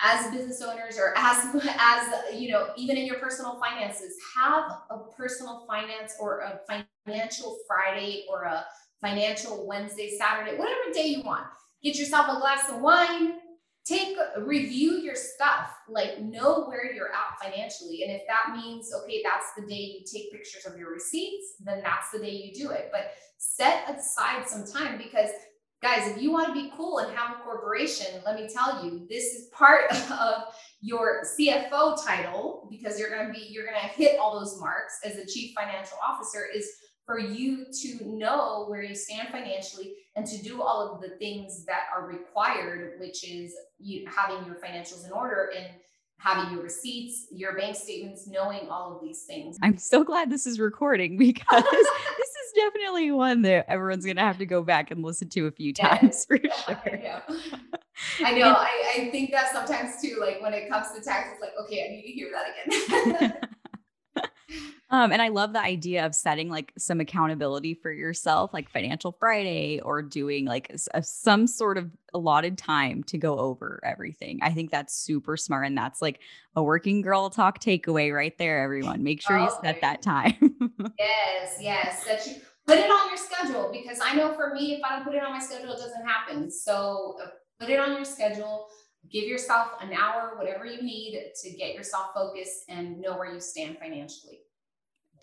[0.04, 4.98] As business owners or as as you know even in your personal finances have a
[5.16, 6.58] personal finance or a
[7.06, 8.64] financial friday or a
[9.00, 11.46] financial wednesday saturday whatever day you want.
[11.84, 13.34] Get yourself a glass of wine.
[13.84, 15.70] Take review your stuff.
[15.88, 18.02] Like know where you're at financially.
[18.02, 21.80] And if that means okay that's the day you take pictures of your receipts then
[21.80, 22.88] that's the day you do it.
[22.90, 25.30] But set aside some time because
[25.82, 29.04] guys, if you want to be cool and have a corporation, let me tell you,
[29.08, 33.88] this is part of your CFO title because you're going to be, you're going to
[33.88, 36.70] hit all those marks as a chief financial officer is
[37.04, 41.64] for you to know where you stand financially and to do all of the things
[41.66, 45.66] that are required, which is you having your financials in order and
[46.18, 49.58] having your receipts, your bank statements, knowing all of these things.
[49.62, 51.64] I'm so glad this is recording because
[52.64, 55.72] definitely one that everyone's going to have to go back and listen to a few
[55.72, 56.80] times for sure.
[56.84, 57.20] I know.
[58.24, 58.52] I, know.
[58.52, 61.84] I, I think that sometimes too, like when it comes to tax, it's like, okay,
[61.84, 63.32] I need to hear that again.
[64.92, 69.10] Um, and I love the idea of setting like some accountability for yourself, like Financial
[69.10, 74.40] Friday, or doing like a, some sort of allotted time to go over everything.
[74.42, 75.66] I think that's super smart.
[75.66, 76.20] And that's like
[76.54, 79.02] a working girl talk takeaway right there, everyone.
[79.02, 80.34] Make sure you set that time.
[80.98, 82.04] yes, yes.
[82.04, 85.04] Set you, put it on your schedule because I know for me, if I don't
[85.04, 86.50] put it on my schedule, it doesn't happen.
[86.50, 87.26] So uh,
[87.60, 88.66] put it on your schedule.
[89.10, 93.40] Give yourself an hour, whatever you need to get yourself focused and know where you
[93.40, 94.38] stand financially.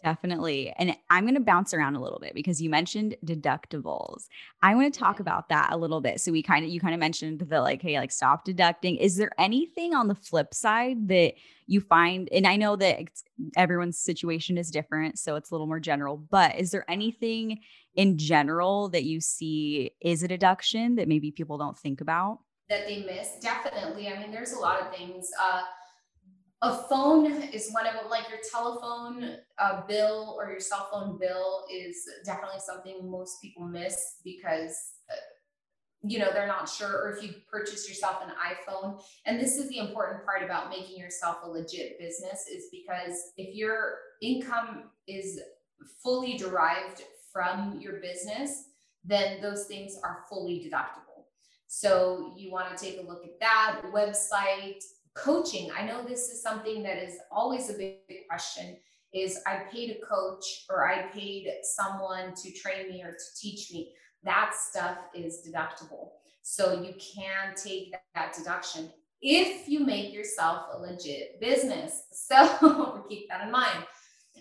[0.04, 0.74] Definitely.
[0.78, 4.28] And I'm going to bounce around a little bit because you mentioned deductibles.
[4.62, 6.22] I want to talk about that a little bit.
[6.22, 8.96] So we kind of you kind of mentioned the like hey like stop deducting.
[8.96, 11.34] Is there anything on the flip side that
[11.68, 13.10] you find and I know that
[13.58, 17.60] everyone's situation is different so it's a little more general, but is there anything
[17.96, 22.40] in general that you see is a deduction that maybe people don't think about?
[22.70, 23.32] That they miss?
[23.42, 24.08] Definitely.
[24.08, 25.64] I mean there's a lot of things uh
[26.62, 31.18] a phone is one of them like your telephone uh, bill or your cell phone
[31.18, 35.16] bill is definitely something most people miss because uh,
[36.02, 39.02] you know they're not sure or if you purchase yourself an iphone.
[39.26, 43.56] And this is the important part about making yourself a legit business is because if
[43.56, 45.40] your income is
[46.04, 48.66] fully derived from your business
[49.06, 51.24] then those things are fully deductible.
[51.68, 54.84] So you want to take a look at that website
[55.20, 57.98] coaching i know this is something that is always a big
[58.30, 58.78] question
[59.14, 63.72] is i paid a coach or i paid someone to train me or to teach
[63.72, 63.94] me.
[64.24, 66.10] That stuff is deductible.
[66.42, 72.04] So you can take that, that deduction if you make yourself a legit business.
[72.12, 73.84] So keep that in mind.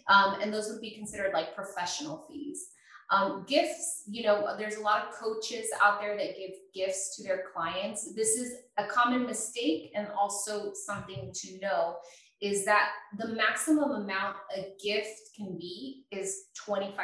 [0.09, 2.69] Um, and those would be considered like professional fees
[3.11, 7.23] um, gifts, you know, there's a lot of coaches out there that give gifts to
[7.23, 8.14] their clients.
[8.14, 11.97] This is a common mistake and also something to know
[12.40, 16.94] is that the maximum amount a gift can be is $25.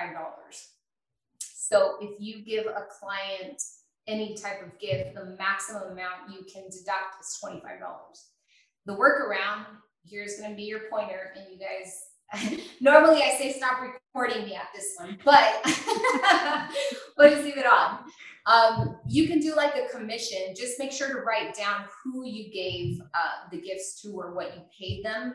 [1.41, 3.61] So if you give a client
[4.07, 7.61] any type of gift, the maximum amount you can deduct is $25.
[8.87, 9.65] The workaround,
[10.05, 11.91] here's going to be your pointer, and you guys
[12.81, 15.61] Normally I say stop recording me at this one, but
[17.17, 18.01] we'll just leave it on.
[18.47, 20.55] Um, you can do like a commission.
[20.57, 24.55] Just make sure to write down who you gave uh, the gifts to or what
[24.55, 25.35] you paid them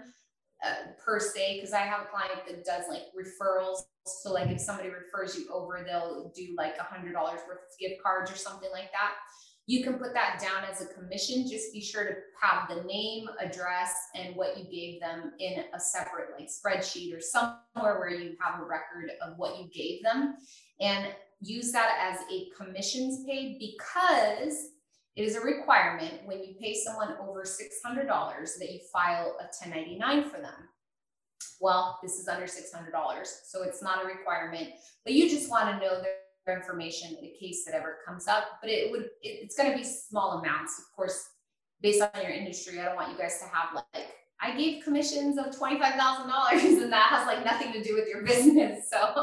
[0.63, 1.55] uh, per se.
[1.55, 3.79] Because I have a client that does like referrals.
[4.05, 7.79] So like if somebody refers you over, they'll do like a hundred dollars worth of
[7.79, 9.13] gift cards or something like that.
[9.69, 11.47] You can put that down as a commission.
[11.47, 15.79] Just be sure to have the name, address, and what you gave them in a
[15.79, 20.37] separate like spreadsheet or somewhere where you have a record of what you gave them.
[20.79, 24.71] And use that as a commissions paid because
[25.15, 30.31] it is a requirement when you pay someone over $600 that you file a 1099
[30.31, 30.67] for them.
[31.61, 32.91] Well, this is under $600,
[33.45, 34.69] so it's not a requirement,
[35.03, 38.43] but you just want to know that information in the case that ever comes up,
[38.61, 40.79] but it would, it, it's going to be small amounts.
[40.79, 41.27] Of course,
[41.81, 44.07] based on your industry, I don't want you guys to have like,
[44.41, 46.01] I gave commissions of $25,000
[46.81, 48.89] and that has like nothing to do with your business.
[48.89, 49.13] So,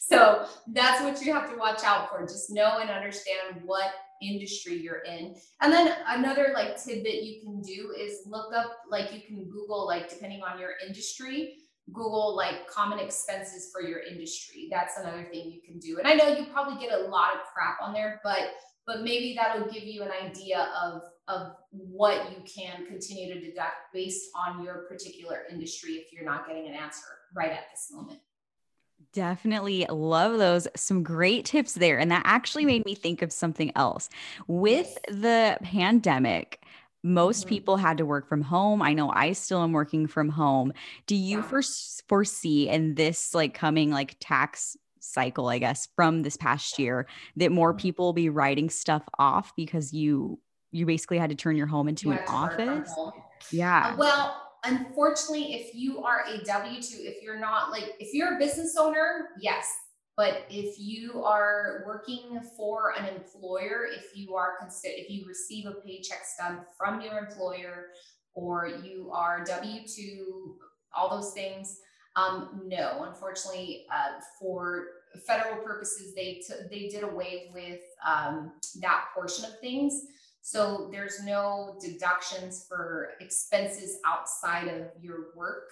[0.00, 2.20] so that's what you have to watch out for.
[2.22, 5.36] Just know and understand what industry you're in.
[5.60, 9.86] And then another like tidbit you can do is look up, like you can Google,
[9.86, 11.54] like depending on your industry,
[11.92, 14.68] Google like common expenses for your industry.
[14.70, 15.98] That's another thing you can do.
[15.98, 18.54] And I know you probably get a lot of crap on there, but
[18.86, 23.92] but maybe that'll give you an idea of of what you can continue to deduct
[23.92, 28.20] based on your particular industry if you're not getting an answer right at this moment.
[29.12, 30.68] Definitely love those.
[30.74, 31.98] Some great tips there.
[31.98, 34.08] And that actually made me think of something else.
[34.46, 36.62] With the pandemic,
[37.02, 37.48] most mm-hmm.
[37.48, 38.82] people had to work from home.
[38.82, 40.72] I know I still am working from home.
[41.06, 46.36] Do you first foresee in this like coming like tax cycle, I guess, from this
[46.36, 47.06] past year
[47.36, 47.78] that more mm-hmm.
[47.78, 50.38] people will be writing stuff off because you
[50.70, 52.92] you basically had to turn your home into an office?
[53.50, 53.92] Yeah.
[53.94, 58.36] Uh, well, unfortunately, if you are a W 2, if you're not like, if you're
[58.36, 59.66] a business owner, yes,
[60.18, 65.74] but if you are working for an employer, if you are if you receive a
[65.86, 67.86] paycheck stub from your employer,
[68.34, 70.56] or you are W two,
[70.92, 71.78] all those things,
[72.16, 74.86] um, no, unfortunately, uh, for
[75.24, 80.02] federal purposes, they they did away with um, that portion of things.
[80.40, 85.68] So there's no deductions for expenses outside of your work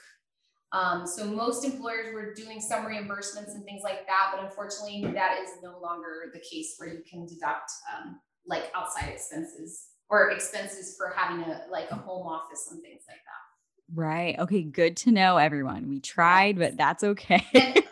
[0.72, 5.38] um, so most employers were doing some reimbursements and things like that, but unfortunately, that
[5.42, 10.96] is no longer the case where you can deduct um, like outside expenses or expenses
[10.96, 13.94] for having a like a home office and things like that.
[13.94, 14.38] Right.
[14.38, 14.62] Okay.
[14.62, 15.88] Good to know, everyone.
[15.88, 17.44] We tried, but that's okay.
[17.54, 17.82] and,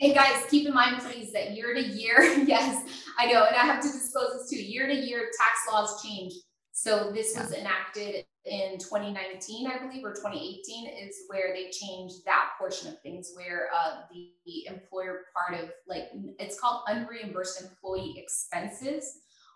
[0.00, 2.84] and guys, keep in mind, please, that year to year, yes,
[3.18, 4.62] I know, and I have to disclose this too.
[4.62, 6.32] Year to year, tax laws change.
[6.72, 12.50] So this was enacted in 2019, I believe, or 2018 is where they changed that
[12.58, 16.04] portion of things where uh, the, the employer part of like
[16.38, 19.04] it's called unreimbursed employee expenses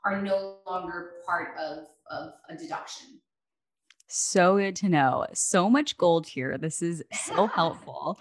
[0.05, 3.21] are no longer part of, of a deduction.
[4.15, 5.25] So good to know.
[5.33, 6.59] So much gold here.
[6.59, 8.19] This is so helpful.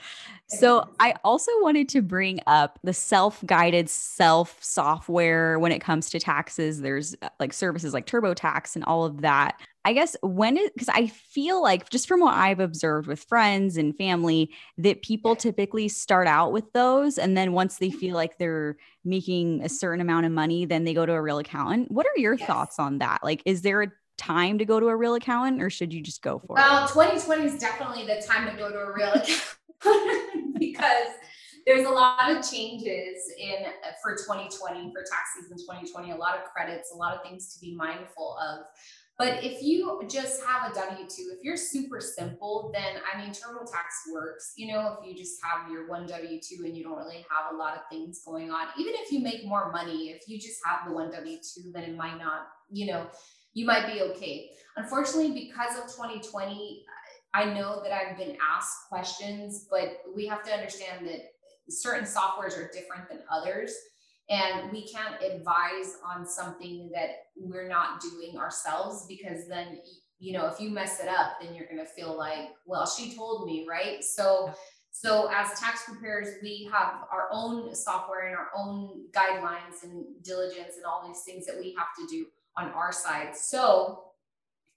[0.48, 6.10] So, I also wanted to bring up the self guided self software when it comes
[6.12, 6.80] to taxes.
[6.80, 9.60] There's uh, like services like TurboTax and all of that.
[9.84, 13.78] I guess when it, because I feel like just from what I've observed with friends
[13.78, 17.18] and family, that people typically start out with those.
[17.18, 18.16] And then once they feel mm-hmm.
[18.16, 21.92] like they're making a certain amount of money, then they go to a real accountant.
[21.92, 22.48] What are your yes.
[22.48, 23.22] thoughts on that?
[23.24, 26.22] Like, is there a time to go to a real accountant or should you just
[26.22, 26.96] go for well, it?
[26.96, 31.08] Well, 2020 is definitely the time to go to a real accountant because
[31.66, 36.36] there's a lot of changes in uh, for 2020 for tax season 2020 a lot
[36.36, 38.66] of credits a lot of things to be mindful of
[39.22, 43.30] but if you just have a W 2, if you're super simple, then I mean,
[43.30, 44.54] TurboTax works.
[44.58, 47.54] You know, if you just have your one W 2 and you don't really have
[47.54, 50.60] a lot of things going on, even if you make more money, if you just
[50.66, 53.06] have the one W 2, then it might not, you know,
[53.54, 54.50] you might be okay.
[54.76, 56.84] Unfortunately, because of 2020,
[57.36, 61.20] I know that I've been asked questions, but we have to understand that
[61.70, 63.72] certain softwares are different than others.
[64.32, 69.80] And we can't advise on something that we're not doing ourselves because then,
[70.20, 73.14] you know, if you mess it up, then you're going to feel like, well, she
[73.14, 74.02] told me, right?
[74.02, 74.54] So,
[74.92, 80.78] so as tax preparers, we have our own software and our own guidelines and diligence
[80.78, 82.26] and all these things that we have to do
[82.58, 83.36] on our side.
[83.36, 84.04] So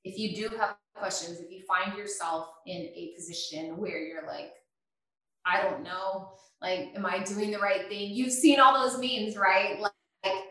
[0.03, 4.53] if you do have questions, if you find yourself in a position where you're like,
[5.47, 6.31] I don't know,
[6.63, 8.11] like, am I doing the right thing?
[8.13, 9.79] You've seen all those memes, right?
[9.81, 9.93] Like,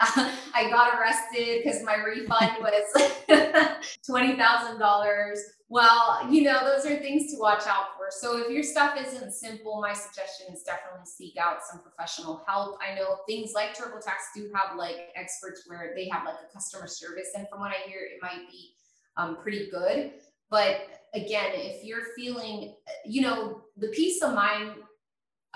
[0.54, 3.12] I got arrested because my refund was
[4.08, 5.38] $20,000.
[5.70, 8.10] Well, you know, those are things to watch out for.
[8.12, 12.78] So if your stuff isn't simple, my suggestion is definitely seek out some professional help.
[12.80, 16.86] I know things like TurboTax do have like experts where they have like a customer
[16.86, 17.30] service.
[17.36, 18.76] And from what I hear, it might be
[19.18, 20.12] um, pretty good.
[20.52, 20.82] But
[21.16, 24.74] again, if you're feeling, you know, the peace of mind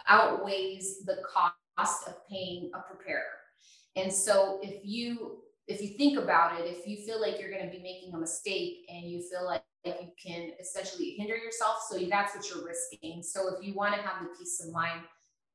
[0.08, 3.24] outweighs the cost of paying a preparer.
[3.96, 7.66] And so if you if you think about it, if you feel like you're going
[7.66, 11.98] to be making a mistake and you feel like you can essentially hinder yourself, so
[12.10, 13.22] that's what you're risking.
[13.22, 15.02] So if you want to have the peace of mind,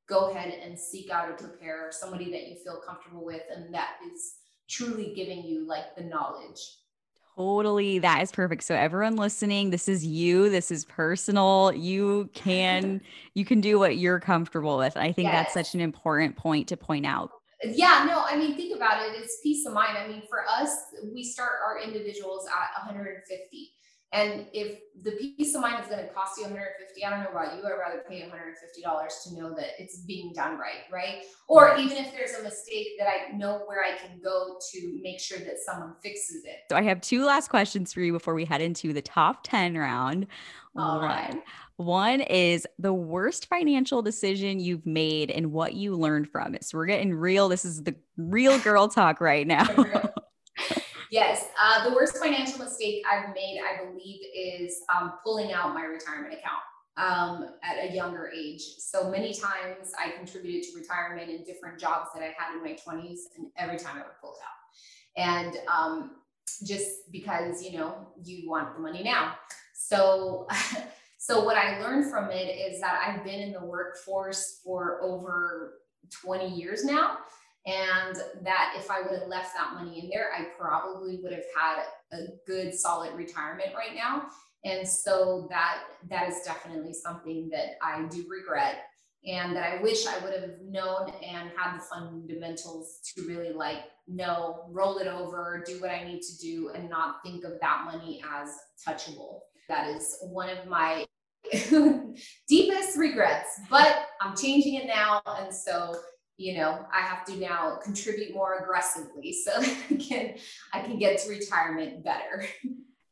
[0.08, 3.94] go ahead and seek out a preparer, somebody that you feel comfortable with and that
[4.12, 4.34] is
[4.68, 6.60] truly giving you like the knowledge.
[7.36, 7.98] Totally.
[7.98, 8.62] That is perfect.
[8.64, 10.50] So everyone listening, this is you.
[10.50, 11.72] This is personal.
[11.74, 13.00] You can
[13.34, 14.96] you can do what you're comfortable with.
[14.96, 15.54] I think yes.
[15.54, 17.30] that's such an important point to point out.
[17.64, 19.14] Yeah, no, I mean think about it.
[19.16, 19.96] It's peace of mind.
[19.96, 20.70] I mean, for us,
[21.14, 23.72] we start our individuals at 150.
[24.12, 27.30] And if the peace of mind is going to cost you 150, I don't know
[27.30, 31.24] about you, I'd rather pay $150 to know that it's being done right, right?
[31.48, 35.18] Or even if there's a mistake that I know where I can go to make
[35.18, 36.56] sure that someone fixes it.
[36.70, 39.78] So I have two last questions for you before we head into the top 10
[39.78, 40.26] round.
[40.76, 41.08] All One.
[41.08, 41.42] Right.
[41.76, 46.64] One is the worst financial decision you've made and what you learned from it.
[46.64, 47.48] So we're getting real.
[47.48, 49.66] This is the real girl talk right now.
[51.12, 55.82] Yes, uh, the worst financial mistake I've made, I believe, is um, pulling out my
[55.82, 56.62] retirement account
[56.96, 58.62] um, at a younger age.
[58.78, 62.70] So many times I contributed to retirement in different jobs that I had in my
[62.70, 65.44] 20s, and every time I would pull it out.
[65.44, 66.12] And um,
[66.64, 69.34] just because, you know, you want the money now.
[69.74, 70.48] So,
[71.18, 75.74] so what I learned from it is that I've been in the workforce for over
[76.24, 77.18] 20 years now
[77.66, 81.44] and that if I would have left that money in there, I probably would have
[81.56, 84.26] had a good solid retirement right now.
[84.64, 88.84] And so that that is definitely something that I do regret
[89.24, 93.84] and that I wish I would have known and had the fundamentals to really like
[94.08, 97.84] know, roll it over, do what I need to do, and not think of that
[97.84, 98.50] money as
[98.86, 99.40] touchable.
[99.68, 101.06] That is one of my
[102.48, 105.22] deepest regrets, but I'm changing it now.
[105.26, 105.94] And so
[106.36, 110.34] you know i have to now contribute more aggressively so i can
[110.72, 112.46] i can get to retirement better.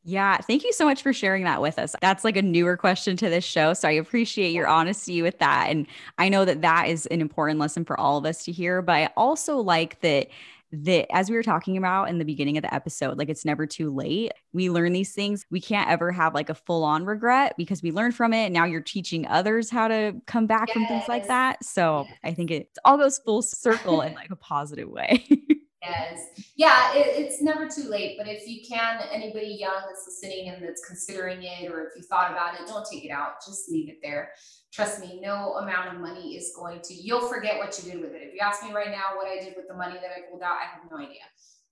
[0.03, 1.95] Yeah thank you so much for sharing that with us.
[2.01, 5.67] That's like a newer question to this show so i appreciate your honesty with that
[5.69, 8.81] and i know that that is an important lesson for all of us to hear
[8.81, 10.29] but i also like that
[10.73, 13.67] that as we were talking about in the beginning of the episode, like it's never
[13.67, 14.33] too late.
[14.53, 15.45] We learn these things.
[15.51, 18.51] We can't ever have like a full on regret because we learned from it.
[18.53, 20.75] Now you're teaching others how to come back yes.
[20.75, 21.65] from things like that.
[21.65, 22.07] So.
[22.23, 25.25] I think it all goes full circle in like a positive way.
[25.83, 26.27] Yes.
[26.57, 28.17] Yeah, it, it's never too late.
[28.19, 32.03] But if you can, anybody young that's listening and that's considering it, or if you
[32.03, 33.45] thought about it, don't take it out.
[33.47, 34.33] Just leave it there.
[34.73, 38.13] Trust me, no amount of money is going to, you'll forget what you did with
[38.13, 38.23] it.
[38.23, 40.43] If you ask me right now what I did with the money that I pulled
[40.43, 41.23] out, I have no idea.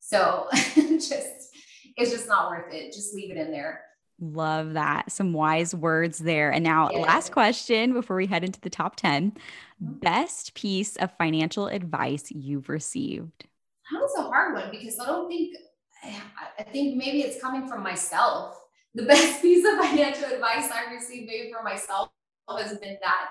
[0.01, 1.55] So just,
[1.97, 2.93] it's just not worth it.
[2.93, 3.83] Just leave it in there.
[4.21, 5.13] Love that.
[5.13, 6.51] Some wise words there.
[6.51, 6.99] And now, yeah.
[6.99, 9.93] last question before we head into the top 10 mm-hmm.
[9.99, 13.45] best piece of financial advice you've received.
[13.93, 15.57] That was a hard one because I don't think,
[16.59, 18.57] I think maybe it's coming from myself.
[18.95, 22.11] The best piece of financial advice I received maybe from myself
[22.49, 23.28] has been that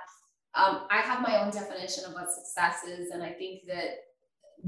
[0.56, 3.12] um, I have my own definition of what success is.
[3.12, 3.98] And I think that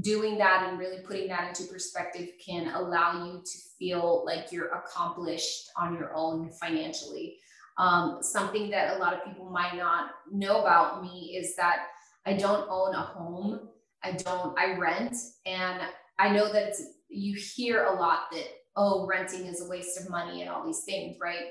[0.00, 4.68] doing that and really putting that into perspective can allow you to feel like you're
[4.68, 7.38] accomplished on your own financially.
[7.78, 11.86] Um, something that a lot of people might not know about me is that
[12.26, 13.69] I don't own a home.
[14.04, 15.16] I don't, I rent.
[15.46, 15.80] And
[16.18, 16.74] I know that
[17.08, 18.46] you hear a lot that,
[18.76, 21.46] oh, renting is a waste of money and all these things, right?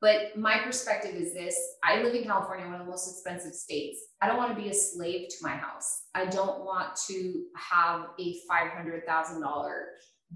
[0.00, 3.98] But my perspective is this I live in California, one of the most expensive states.
[4.22, 6.02] I don't want to be a slave to my house.
[6.14, 9.70] I don't want to have a $500,000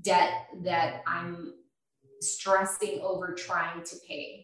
[0.02, 0.30] debt
[0.64, 1.54] that I'm
[2.20, 4.41] stressing over trying to pay.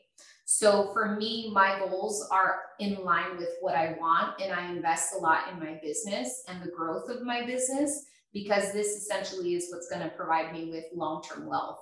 [0.50, 5.12] So for me, my goals are in line with what I want, and I invest
[5.12, 9.68] a lot in my business and the growth of my business because this essentially is
[9.70, 11.80] what's going to provide me with long term wealth.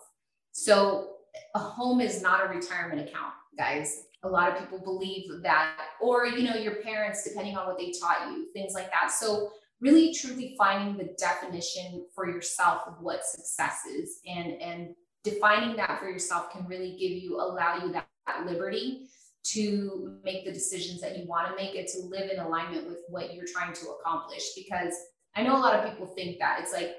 [0.51, 1.11] So
[1.55, 4.07] a home is not a retirement account, guys.
[4.25, 7.93] A lot of people believe that, or you know, your parents, depending on what they
[7.93, 9.13] taught you, things like that.
[9.13, 14.89] So really truly finding the definition for yourself of what success is and and
[15.23, 18.16] defining that for yourself can really give you allow you that, that
[18.47, 19.09] liberty
[19.45, 22.99] to make the decisions that you want to make it to live in alignment with
[23.09, 24.95] what you're trying to accomplish because
[25.37, 26.97] i know a lot of people think that it's like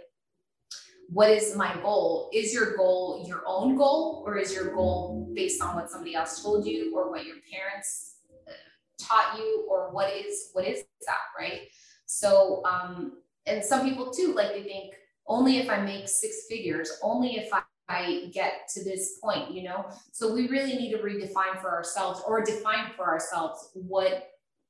[1.09, 2.29] what is my goal?
[2.33, 6.43] Is your goal your own goal, or is your goal based on what somebody else
[6.43, 8.17] told you, or what your parents
[8.47, 8.51] uh,
[8.99, 11.61] taught you, or what is what is that, right?
[12.05, 14.95] So, um, and some people too, like they think
[15.27, 19.63] only if I make six figures, only if I, I get to this point, you
[19.63, 19.85] know.
[20.11, 24.29] So we really need to redefine for ourselves, or define for ourselves what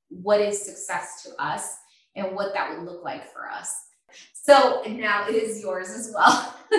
[0.09, 1.75] what is success to us
[2.15, 3.73] and what that would look like for us.
[4.33, 6.55] So now it is yours as well.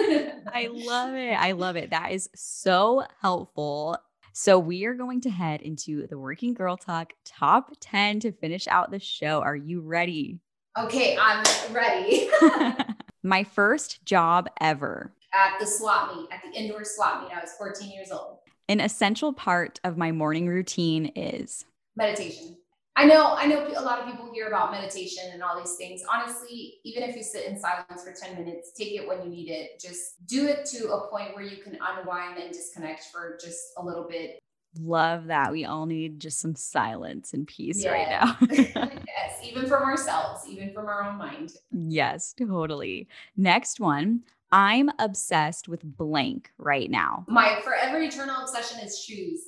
[0.53, 1.35] I love it.
[1.35, 1.91] I love it.
[1.91, 3.99] That is so helpful.
[4.33, 8.67] So we are going to head into the Working Girl Talk top 10 to finish
[8.69, 9.41] out the show.
[9.41, 10.41] Are you ready?
[10.79, 12.31] Okay, I'm ready.
[13.23, 15.13] My first job ever.
[15.33, 17.37] At the swap meet, at the indoor swap meet.
[17.37, 18.39] I was 14 years old.
[18.69, 21.65] An essential part of my morning routine is
[21.97, 22.57] meditation.
[22.97, 26.03] I know, I know a lot of people hear about meditation and all these things.
[26.13, 29.51] Honestly, even if you sit in silence for 10 minutes, take it when you need
[29.51, 29.79] it.
[29.81, 33.85] Just do it to a point where you can unwind and disconnect for just a
[33.85, 34.41] little bit.
[34.81, 35.53] Love that.
[35.53, 37.93] We all need just some silence and peace yeah.
[37.93, 38.37] right now.
[38.51, 41.53] yes, even from ourselves, even from our own mind.
[41.71, 43.07] Yes, totally.
[43.37, 44.23] Next one.
[44.51, 47.25] I'm obsessed with blank right now.
[47.29, 49.43] My forever eternal obsession is shoes.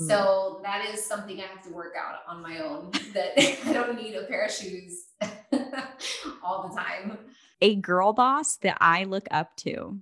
[0.00, 0.08] Mm.
[0.08, 3.96] So that is something I have to work out on my own that I don't
[3.96, 5.04] need a pair of shoes
[6.42, 7.18] all the time.
[7.60, 10.00] A girl boss that I look up to.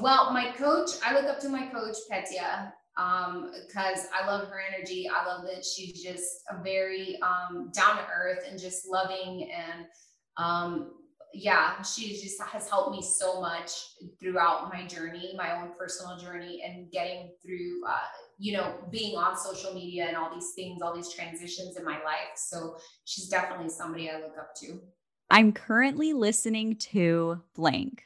[0.00, 4.60] Well, my coach, I look up to my coach, Petya, um, because I love her
[4.60, 5.08] energy.
[5.08, 9.86] I love that she's just a very um, down to earth and just loving and
[10.36, 10.92] um,
[11.34, 13.70] yeah, she just has helped me so much
[14.20, 17.98] throughout my journey, my own personal journey, and getting through, uh,
[18.38, 22.02] you know, being on social media and all these things, all these transitions in my
[22.02, 22.34] life.
[22.36, 24.80] So she's definitely somebody I look up to.
[25.30, 28.04] I'm currently listening to blank.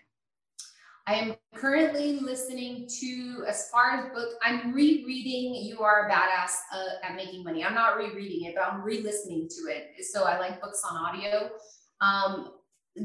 [1.08, 6.50] I am currently listening to, as far as book, I'm rereading You Are a Badass
[6.74, 7.64] uh, at Making Money.
[7.64, 10.04] I'm not rereading it, but I'm re listening to it.
[10.04, 11.50] So I like books on audio.
[12.00, 12.54] Um,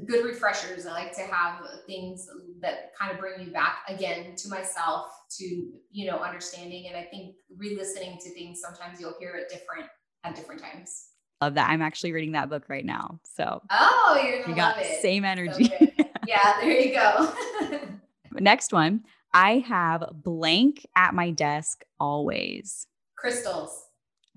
[0.05, 0.85] good refreshers.
[0.85, 2.27] I like to have things
[2.61, 5.45] that kind of bring me back again to myself, to
[5.91, 6.87] you know, understanding.
[6.87, 9.89] And I think re-listening to things sometimes you'll hear it different
[10.23, 11.07] at different times.
[11.41, 11.69] Love that.
[11.69, 13.19] I'm actually reading that book right now.
[13.23, 14.85] So oh, you're you got it.
[15.01, 15.73] same energy.
[15.79, 15.87] So
[16.27, 17.33] yeah, there you go.
[18.33, 19.03] Next one.
[19.33, 22.87] I have blank at my desk always.
[23.15, 23.90] Crystals.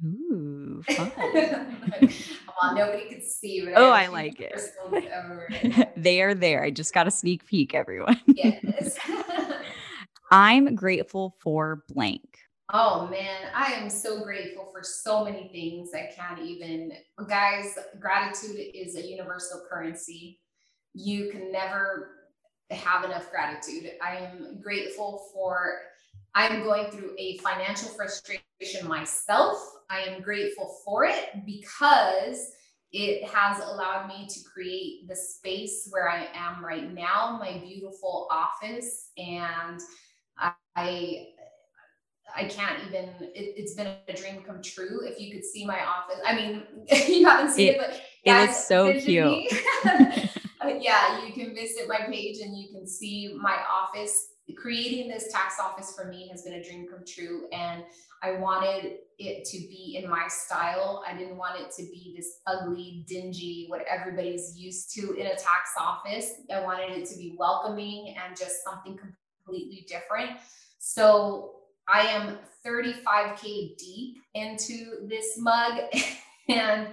[0.05, 1.13] Ooh, fun.
[1.19, 3.69] well, nobody could see.
[3.77, 5.89] oh, I, I like it.
[5.97, 6.65] they are there.
[6.65, 8.21] I just got a sneak peek, everyone.
[8.27, 8.97] yes.
[10.31, 12.39] I'm grateful for blank.
[12.73, 15.91] Oh man, I am so grateful for so many things.
[15.95, 16.93] I can't even,
[17.29, 20.41] guys, gratitude is a universal currency.
[20.95, 22.11] You can never
[22.71, 23.91] have enough gratitude.
[24.03, 25.75] I am grateful for
[26.35, 29.74] I'm going through a financial frustration myself.
[29.95, 32.51] I am grateful for it because
[32.93, 38.29] it has allowed me to create the space where I am right now, my beautiful
[38.31, 39.11] office.
[39.17, 39.81] And
[40.77, 41.29] I
[42.37, 45.03] I can't even it, has been a dream come true.
[45.05, 46.21] If you could see my office.
[46.25, 46.63] I mean,
[47.09, 49.53] you haven't seen it, it but it is so cute.
[50.65, 54.29] Uh, yeah, you can visit my page and you can see my office.
[54.57, 57.49] Creating this tax office for me has been a dream come true.
[57.53, 57.83] And
[58.25, 61.05] I wanted it to be in my style.
[61.07, 65.37] I didn't want it to be this ugly, dingy, what everybody's used to in a
[65.37, 66.33] tax office.
[66.53, 70.39] I wanted it to be welcoming and just something completely different.
[70.79, 71.57] So
[71.87, 75.81] I am 35K deep into this mug.
[76.49, 76.89] and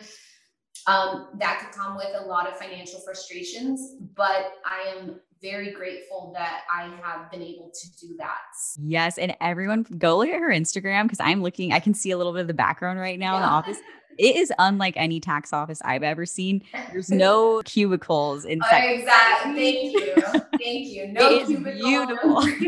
[0.88, 6.32] um, that could come with a lot of financial frustrations, but I am very grateful
[6.36, 8.38] that I have been able to do that.
[8.78, 9.18] Yes.
[9.18, 12.34] And everyone go look at her Instagram because I'm looking, I can see a little
[12.34, 13.38] bit of the background right now yeah.
[13.38, 13.78] in the office.
[14.18, 16.62] It is unlike any tax office I've ever seen.
[16.92, 18.84] There's no cubicles inside.
[18.86, 19.54] Oh, exactly.
[19.56, 20.16] Thank you.
[20.60, 21.08] Thank you.
[21.14, 22.42] No it is beautiful.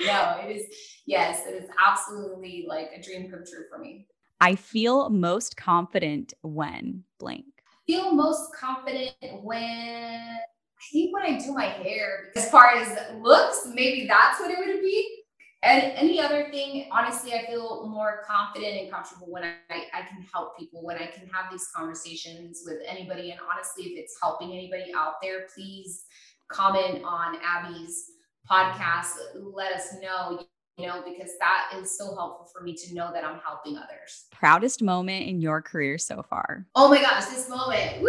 [0.00, 0.66] no, it is,
[1.06, 4.08] yes, it is absolutely like a dream come true for me.
[4.40, 7.44] I feel most confident when blank.
[7.86, 10.38] Feel most confident when
[10.82, 12.32] I think when I do my hair.
[12.36, 15.18] As far as looks, maybe that's what it would be.
[15.64, 20.26] And any other thing, honestly, I feel more confident and comfortable when I, I can
[20.32, 23.30] help people, when I can have these conversations with anybody.
[23.30, 26.04] And honestly, if it's helping anybody out there, please
[26.50, 28.10] comment on Abby's
[28.50, 29.14] podcast.
[29.36, 30.40] Let us know
[30.78, 34.26] you know, because that is so helpful for me to know that I'm helping others.
[34.32, 36.66] Proudest moment in your career so far?
[36.74, 38.02] Oh my gosh, this moment.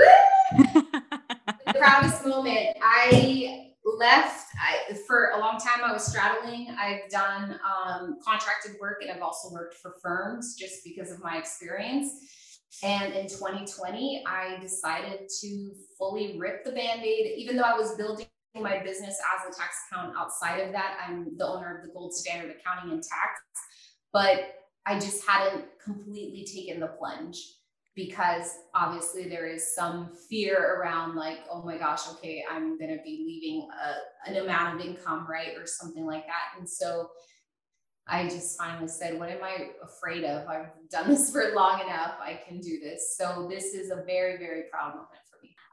[0.53, 0.83] the
[1.83, 2.77] proudest moment.
[2.81, 5.83] I left I, for a long time.
[5.83, 6.73] I was straddling.
[6.79, 11.37] I've done um, contracted work and I've also worked for firms just because of my
[11.37, 12.09] experience.
[12.83, 17.95] And in 2020, I decided to fully rip the band aid, even though I was
[17.95, 20.97] building my business as a tax accountant outside of that.
[21.05, 23.41] I'm the owner of the Gold Standard Accounting and Tax,
[24.13, 24.55] but
[24.85, 27.37] I just hadn't completely taken the plunge
[27.95, 33.03] because obviously there is some fear around like oh my gosh okay i'm going to
[33.03, 37.09] be leaving a, an amount of income right or something like that and so
[38.07, 42.15] i just finally said what am i afraid of i've done this for long enough
[42.21, 45.09] i can do this so this is a very very proud moment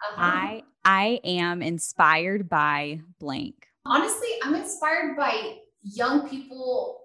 [0.09, 0.23] uh-huh.
[0.23, 3.66] I I am inspired by blank.
[3.85, 6.99] Honestly, I'm inspired by young people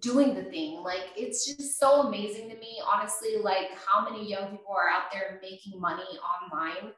[0.00, 0.82] doing the thing.
[0.82, 5.12] Like it's just so amazing to me, honestly, like how many young people are out
[5.12, 6.92] there making money online.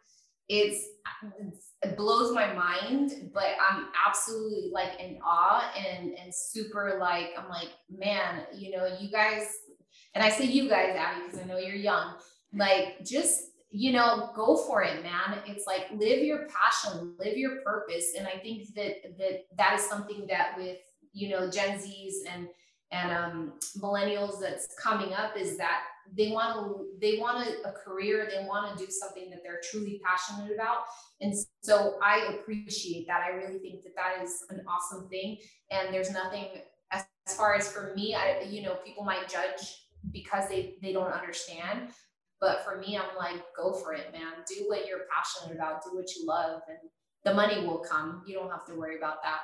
[0.49, 0.84] It's
[1.82, 7.49] it blows my mind, but I'm absolutely like in awe and and super like I'm
[7.49, 9.49] like, man, you know, you guys,
[10.14, 12.14] and I say you guys, Abby, because I know you're young,
[12.55, 13.42] like just
[13.76, 18.24] you know go for it man it's like live your passion live your purpose and
[18.28, 20.78] i think that that that is something that with
[21.12, 22.47] you know gen z's and
[22.93, 25.82] and um, millennials that's coming up is that
[26.16, 29.61] they want to they want a, a career they want to do something that they're
[29.70, 30.78] truly passionate about
[31.22, 31.32] and
[31.62, 35.39] so i appreciate that i really think that that is an awesome thing
[35.70, 36.45] and there's nothing
[36.93, 40.93] as, as far as for me i you know people might judge because they they
[40.93, 41.89] don't understand
[42.45, 44.45] but for me, I'm like, go for it, man.
[44.47, 46.78] Do what you're passionate about, do what you love, and
[47.24, 48.22] the money will come.
[48.26, 49.41] You don't have to worry about that.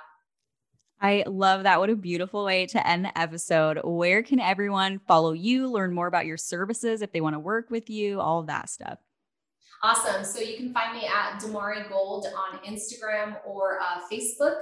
[1.01, 1.81] I love that.
[1.81, 3.81] What a beautiful way to end the episode.
[3.85, 7.71] Where can everyone follow you, learn more about your services if they want to work
[7.71, 8.99] with you, all of that stuff?
[9.83, 10.25] Awesome.
[10.25, 14.57] So you can find me at Damari Gold on Instagram or uh, Facebook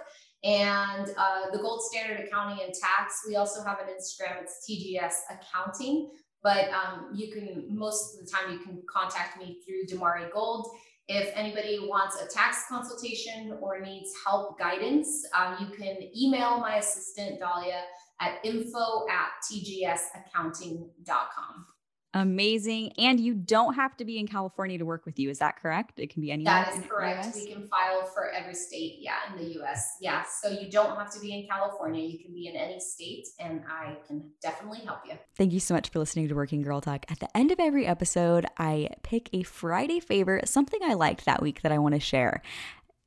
[0.44, 3.22] and uh, the Gold Standard Accounting and Tax.
[3.26, 4.40] We also have an Instagram.
[4.40, 6.10] It's TGS Accounting
[6.42, 10.68] but um, you can most of the time you can contact me through Damari Gold.
[11.08, 16.76] If anybody wants a tax consultation or needs help guidance, um, you can email my
[16.76, 17.80] assistant Dahlia
[18.20, 21.66] at info at tgsaccounting.com.
[22.14, 22.92] Amazing.
[22.96, 25.28] And you don't have to be in California to work with you.
[25.28, 26.00] Is that correct?
[26.00, 26.64] It can be anywhere.
[26.64, 27.28] That is correct.
[27.34, 28.96] We can file for every state.
[29.00, 29.96] Yeah, in the US.
[30.00, 30.24] Yeah.
[30.24, 32.02] So you don't have to be in California.
[32.02, 35.18] You can be in any state, and I can definitely help you.
[35.36, 37.04] Thank you so much for listening to Working Girl Talk.
[37.10, 41.42] At the end of every episode, I pick a Friday favorite, something I liked that
[41.42, 42.40] week that I want to share.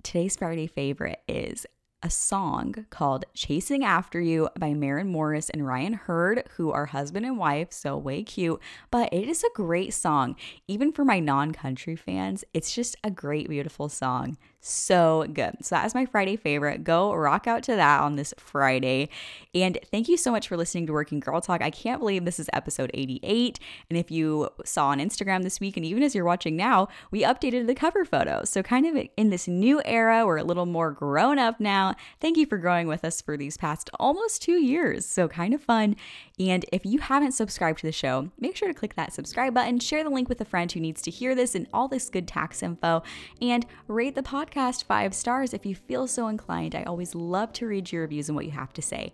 [0.03, 1.65] Today's Friday favorite is
[2.03, 7.25] a song called Chasing After You by Maren Morris and Ryan Hurd, who are husband
[7.25, 8.59] and wife, so way cute.
[8.89, 10.35] But it is a great song.
[10.67, 14.37] Even for my non country fans, it's just a great, beautiful song.
[14.61, 15.57] So good.
[15.61, 16.83] So that is my Friday favorite.
[16.83, 19.09] Go rock out to that on this Friday.
[19.55, 21.63] And thank you so much for listening to Working Girl Talk.
[21.63, 23.59] I can't believe this is episode 88.
[23.89, 27.23] And if you saw on Instagram this week, and even as you're watching now, we
[27.23, 28.43] updated the cover photo.
[28.45, 31.95] So, kind of in this new era, we're a little more grown up now.
[32.19, 35.07] Thank you for growing with us for these past almost two years.
[35.07, 35.95] So, kind of fun.
[36.39, 39.79] And if you haven't subscribed to the show, make sure to click that subscribe button,
[39.79, 42.27] share the link with a friend who needs to hear this and all this good
[42.27, 43.01] tax info,
[43.41, 46.75] and rate the podcast podcast five stars if you feel so inclined.
[46.75, 49.13] I always love to read your reviews and what you have to say.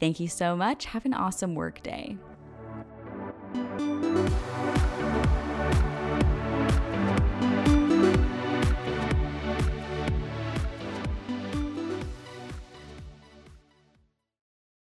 [0.00, 0.86] Thank you so much.
[0.86, 2.16] Have an awesome work day.